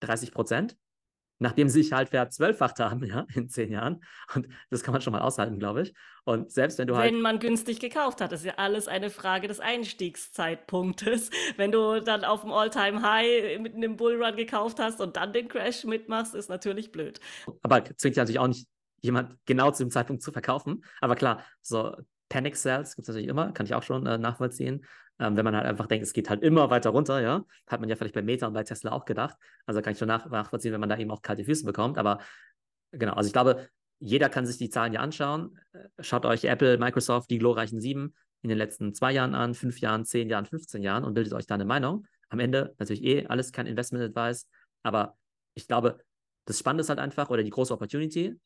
30 0.00 0.32
Prozent, 0.32 0.76
nachdem 1.38 1.68
sie 1.68 1.82
sich 1.82 1.92
halt 1.92 2.08
verzwölffacht 2.08 2.78
haben, 2.80 3.04
ja, 3.04 3.26
in 3.34 3.48
zehn 3.48 3.70
Jahren. 3.70 4.02
Und 4.34 4.48
das 4.70 4.82
kann 4.82 4.92
man 4.92 5.02
schon 5.02 5.12
mal 5.12 5.20
aushalten, 5.20 5.58
glaube 5.58 5.82
ich. 5.82 5.94
Und 6.24 6.50
selbst 6.50 6.78
wenn 6.78 6.88
du 6.88 6.96
halt. 6.96 7.12
Wenn 7.12 7.20
man 7.20 7.38
günstig 7.38 7.78
gekauft 7.78 8.20
hat, 8.20 8.32
ist 8.32 8.44
ja 8.44 8.54
alles 8.56 8.88
eine 8.88 9.10
Frage 9.10 9.46
des 9.46 9.60
Einstiegszeitpunktes. 9.60 11.30
Wenn 11.56 11.70
du 11.70 12.02
dann 12.02 12.24
auf 12.24 12.40
dem 12.40 12.52
All-Time-High 12.52 13.60
mit 13.60 13.74
einem 13.74 13.96
Bullrun 13.96 14.34
gekauft 14.34 14.80
hast 14.80 15.00
und 15.00 15.16
dann 15.16 15.32
den 15.32 15.48
Crash 15.48 15.84
mitmachst, 15.84 16.34
ist 16.34 16.48
natürlich 16.48 16.90
blöd. 16.90 17.20
Aber 17.62 17.84
zwingt 17.96 18.16
ja 18.16 18.22
natürlich 18.22 18.38
auch 18.38 18.48
nicht 18.48 18.66
jemand 19.00 19.38
genau 19.46 19.70
zu 19.70 19.84
dem 19.84 19.90
Zeitpunkt 19.90 20.22
zu 20.22 20.32
verkaufen. 20.32 20.84
Aber 21.00 21.16
klar, 21.16 21.44
so 21.62 21.96
Panic 22.28 22.56
Sales 22.56 22.96
gibt 22.96 23.04
es 23.04 23.08
natürlich 23.08 23.28
immer, 23.28 23.52
kann 23.52 23.66
ich 23.66 23.74
auch 23.74 23.82
schon 23.82 24.06
äh, 24.06 24.18
nachvollziehen. 24.18 24.84
Ähm, 25.18 25.36
wenn 25.36 25.44
man 25.44 25.56
halt 25.56 25.66
einfach 25.66 25.86
denkt, 25.86 26.04
es 26.04 26.12
geht 26.12 26.28
halt 26.28 26.42
immer 26.42 26.68
weiter 26.70 26.90
runter, 26.90 27.20
ja. 27.20 27.44
Hat 27.66 27.80
man 27.80 27.88
ja 27.88 27.96
vielleicht 27.96 28.14
bei 28.14 28.22
Meta 28.22 28.46
und 28.46 28.52
bei 28.52 28.64
Tesla 28.64 28.92
auch 28.92 29.04
gedacht. 29.04 29.36
Also 29.64 29.80
kann 29.80 29.92
ich 29.92 29.98
schon 29.98 30.08
nach, 30.08 30.28
nachvollziehen, 30.28 30.72
wenn 30.72 30.80
man 30.80 30.88
da 30.88 30.98
eben 30.98 31.10
auch 31.10 31.22
kalte 31.22 31.44
Füße 31.44 31.64
bekommt. 31.64 31.98
Aber 31.98 32.18
genau, 32.92 33.14
also 33.14 33.26
ich 33.26 33.32
glaube, 33.32 33.68
jeder 33.98 34.28
kann 34.28 34.46
sich 34.46 34.58
die 34.58 34.68
Zahlen 34.68 34.92
ja 34.92 35.00
anschauen. 35.00 35.58
Äh, 35.72 35.88
schaut 36.00 36.26
euch 36.26 36.44
Apple, 36.44 36.78
Microsoft, 36.78 37.30
die 37.30 37.38
glorreichen 37.38 37.80
sieben 37.80 38.14
in 38.42 38.48
den 38.48 38.58
letzten 38.58 38.94
zwei 38.94 39.12
Jahren 39.12 39.34
an, 39.34 39.54
fünf 39.54 39.80
Jahren, 39.80 40.04
zehn 40.04 40.28
Jahren, 40.28 40.46
15 40.46 40.82
Jahren 40.82 41.04
und 41.04 41.14
bildet 41.14 41.32
euch 41.32 41.46
da 41.46 41.54
eine 41.54 41.64
Meinung. 41.64 42.06
Am 42.28 42.38
Ende 42.38 42.74
natürlich 42.78 43.02
eh 43.04 43.26
alles 43.26 43.52
kein 43.52 43.66
Investment 43.66 44.04
Advice, 44.04 44.46
aber 44.82 45.16
ich 45.54 45.66
glaube, 45.66 45.98
das 46.44 46.58
Spannende 46.58 46.82
ist 46.82 46.88
halt 46.88 46.98
einfach 46.98 47.30
oder 47.30 47.42
die 47.42 47.50
große 47.50 47.72
Opportunity 47.72 48.38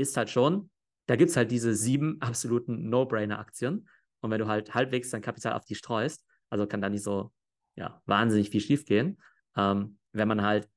ist 0.00 0.16
halt 0.16 0.30
schon, 0.30 0.70
da 1.06 1.16
gibt 1.16 1.30
es 1.30 1.36
halt 1.36 1.50
diese 1.50 1.74
sieben 1.74 2.20
absoluten 2.20 2.88
No-Brainer-Aktien. 2.88 3.88
Und 4.20 4.30
wenn 4.30 4.38
du 4.38 4.48
halt 4.48 4.74
halbwegs 4.74 5.10
dein 5.10 5.22
Kapital 5.22 5.54
auf 5.54 5.64
die 5.64 5.74
streust, 5.74 6.24
also 6.50 6.66
kann 6.66 6.80
da 6.80 6.88
nicht 6.88 7.04
so 7.04 7.32
ja, 7.76 8.02
wahnsinnig 8.06 8.50
viel 8.50 8.60
schiefgehen. 8.60 9.20
Ähm, 9.56 9.98
wenn 10.12 10.28
man 10.28 10.42
halt 10.42 10.68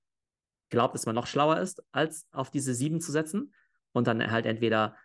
glaubt, 0.70 0.96
dass 0.96 1.06
man 1.06 1.16
noch 1.16 1.28
schlauer 1.28 1.60
ist, 1.60 1.84
als 1.92 2.28
auf 2.32 2.50
diese 2.50 2.74
sieben 2.74 3.00
zu 3.00 3.12
setzen 3.12 3.54
und 3.92 4.08
dann 4.08 4.32
halt 4.32 4.46
entweder 4.46 4.96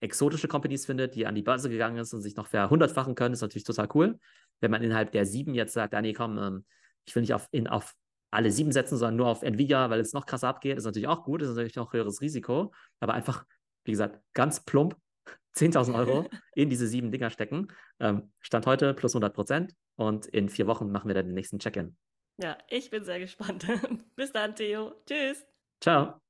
exotische 0.00 0.48
Companies 0.48 0.84
findet, 0.84 1.14
die 1.14 1.26
an 1.26 1.34
die 1.34 1.42
Börse 1.42 1.70
gegangen 1.70 1.96
ist 1.96 2.12
und 2.12 2.20
sich 2.20 2.36
noch 2.36 2.46
verhundertfachen 2.46 3.14
können, 3.14 3.32
ist 3.32 3.40
natürlich 3.40 3.64
total 3.64 3.88
cool. 3.94 4.18
Wenn 4.60 4.70
man 4.70 4.82
innerhalb 4.82 5.12
der 5.12 5.24
sieben 5.24 5.54
jetzt 5.54 5.72
sagt, 5.72 5.94
ah 5.94 6.02
nee, 6.02 6.12
komm, 6.12 6.38
ähm, 6.38 6.66
ich 7.06 7.14
will 7.14 7.22
nicht 7.22 7.32
auf, 7.32 7.48
in, 7.50 7.66
auf 7.66 7.94
alle 8.34 8.50
sieben 8.50 8.72
setzen, 8.72 8.96
sondern 8.96 9.16
nur 9.16 9.28
auf 9.28 9.42
Nvidia, 9.42 9.90
weil 9.90 10.00
es 10.00 10.12
noch 10.12 10.26
krasser 10.26 10.48
abgeht, 10.48 10.76
ist 10.76 10.84
natürlich 10.84 11.08
auch 11.08 11.24
gut, 11.24 11.42
ist 11.42 11.48
natürlich 11.48 11.78
auch 11.78 11.92
höheres 11.92 12.20
Risiko, 12.20 12.72
aber 13.00 13.14
einfach, 13.14 13.44
wie 13.84 13.92
gesagt, 13.92 14.20
ganz 14.32 14.60
plump 14.60 14.96
10.000 15.56 15.94
Euro 15.94 16.28
in 16.54 16.68
diese 16.68 16.86
sieben 16.86 17.10
Dinger 17.10 17.30
stecken. 17.30 17.68
Ähm, 18.00 18.32
Stand 18.40 18.66
heute 18.66 18.94
plus 18.94 19.14
100 19.14 19.34
Prozent 19.34 19.74
und 19.96 20.26
in 20.26 20.48
vier 20.48 20.66
Wochen 20.66 20.90
machen 20.90 21.08
wir 21.08 21.14
dann 21.14 21.26
den 21.26 21.34
nächsten 21.34 21.58
Check-in. 21.58 21.96
Ja, 22.42 22.58
ich 22.68 22.90
bin 22.90 23.04
sehr 23.04 23.20
gespannt. 23.20 23.66
Bis 24.16 24.32
dann, 24.32 24.56
Theo. 24.56 24.92
Tschüss. 25.06 25.44
Ciao. 25.80 26.23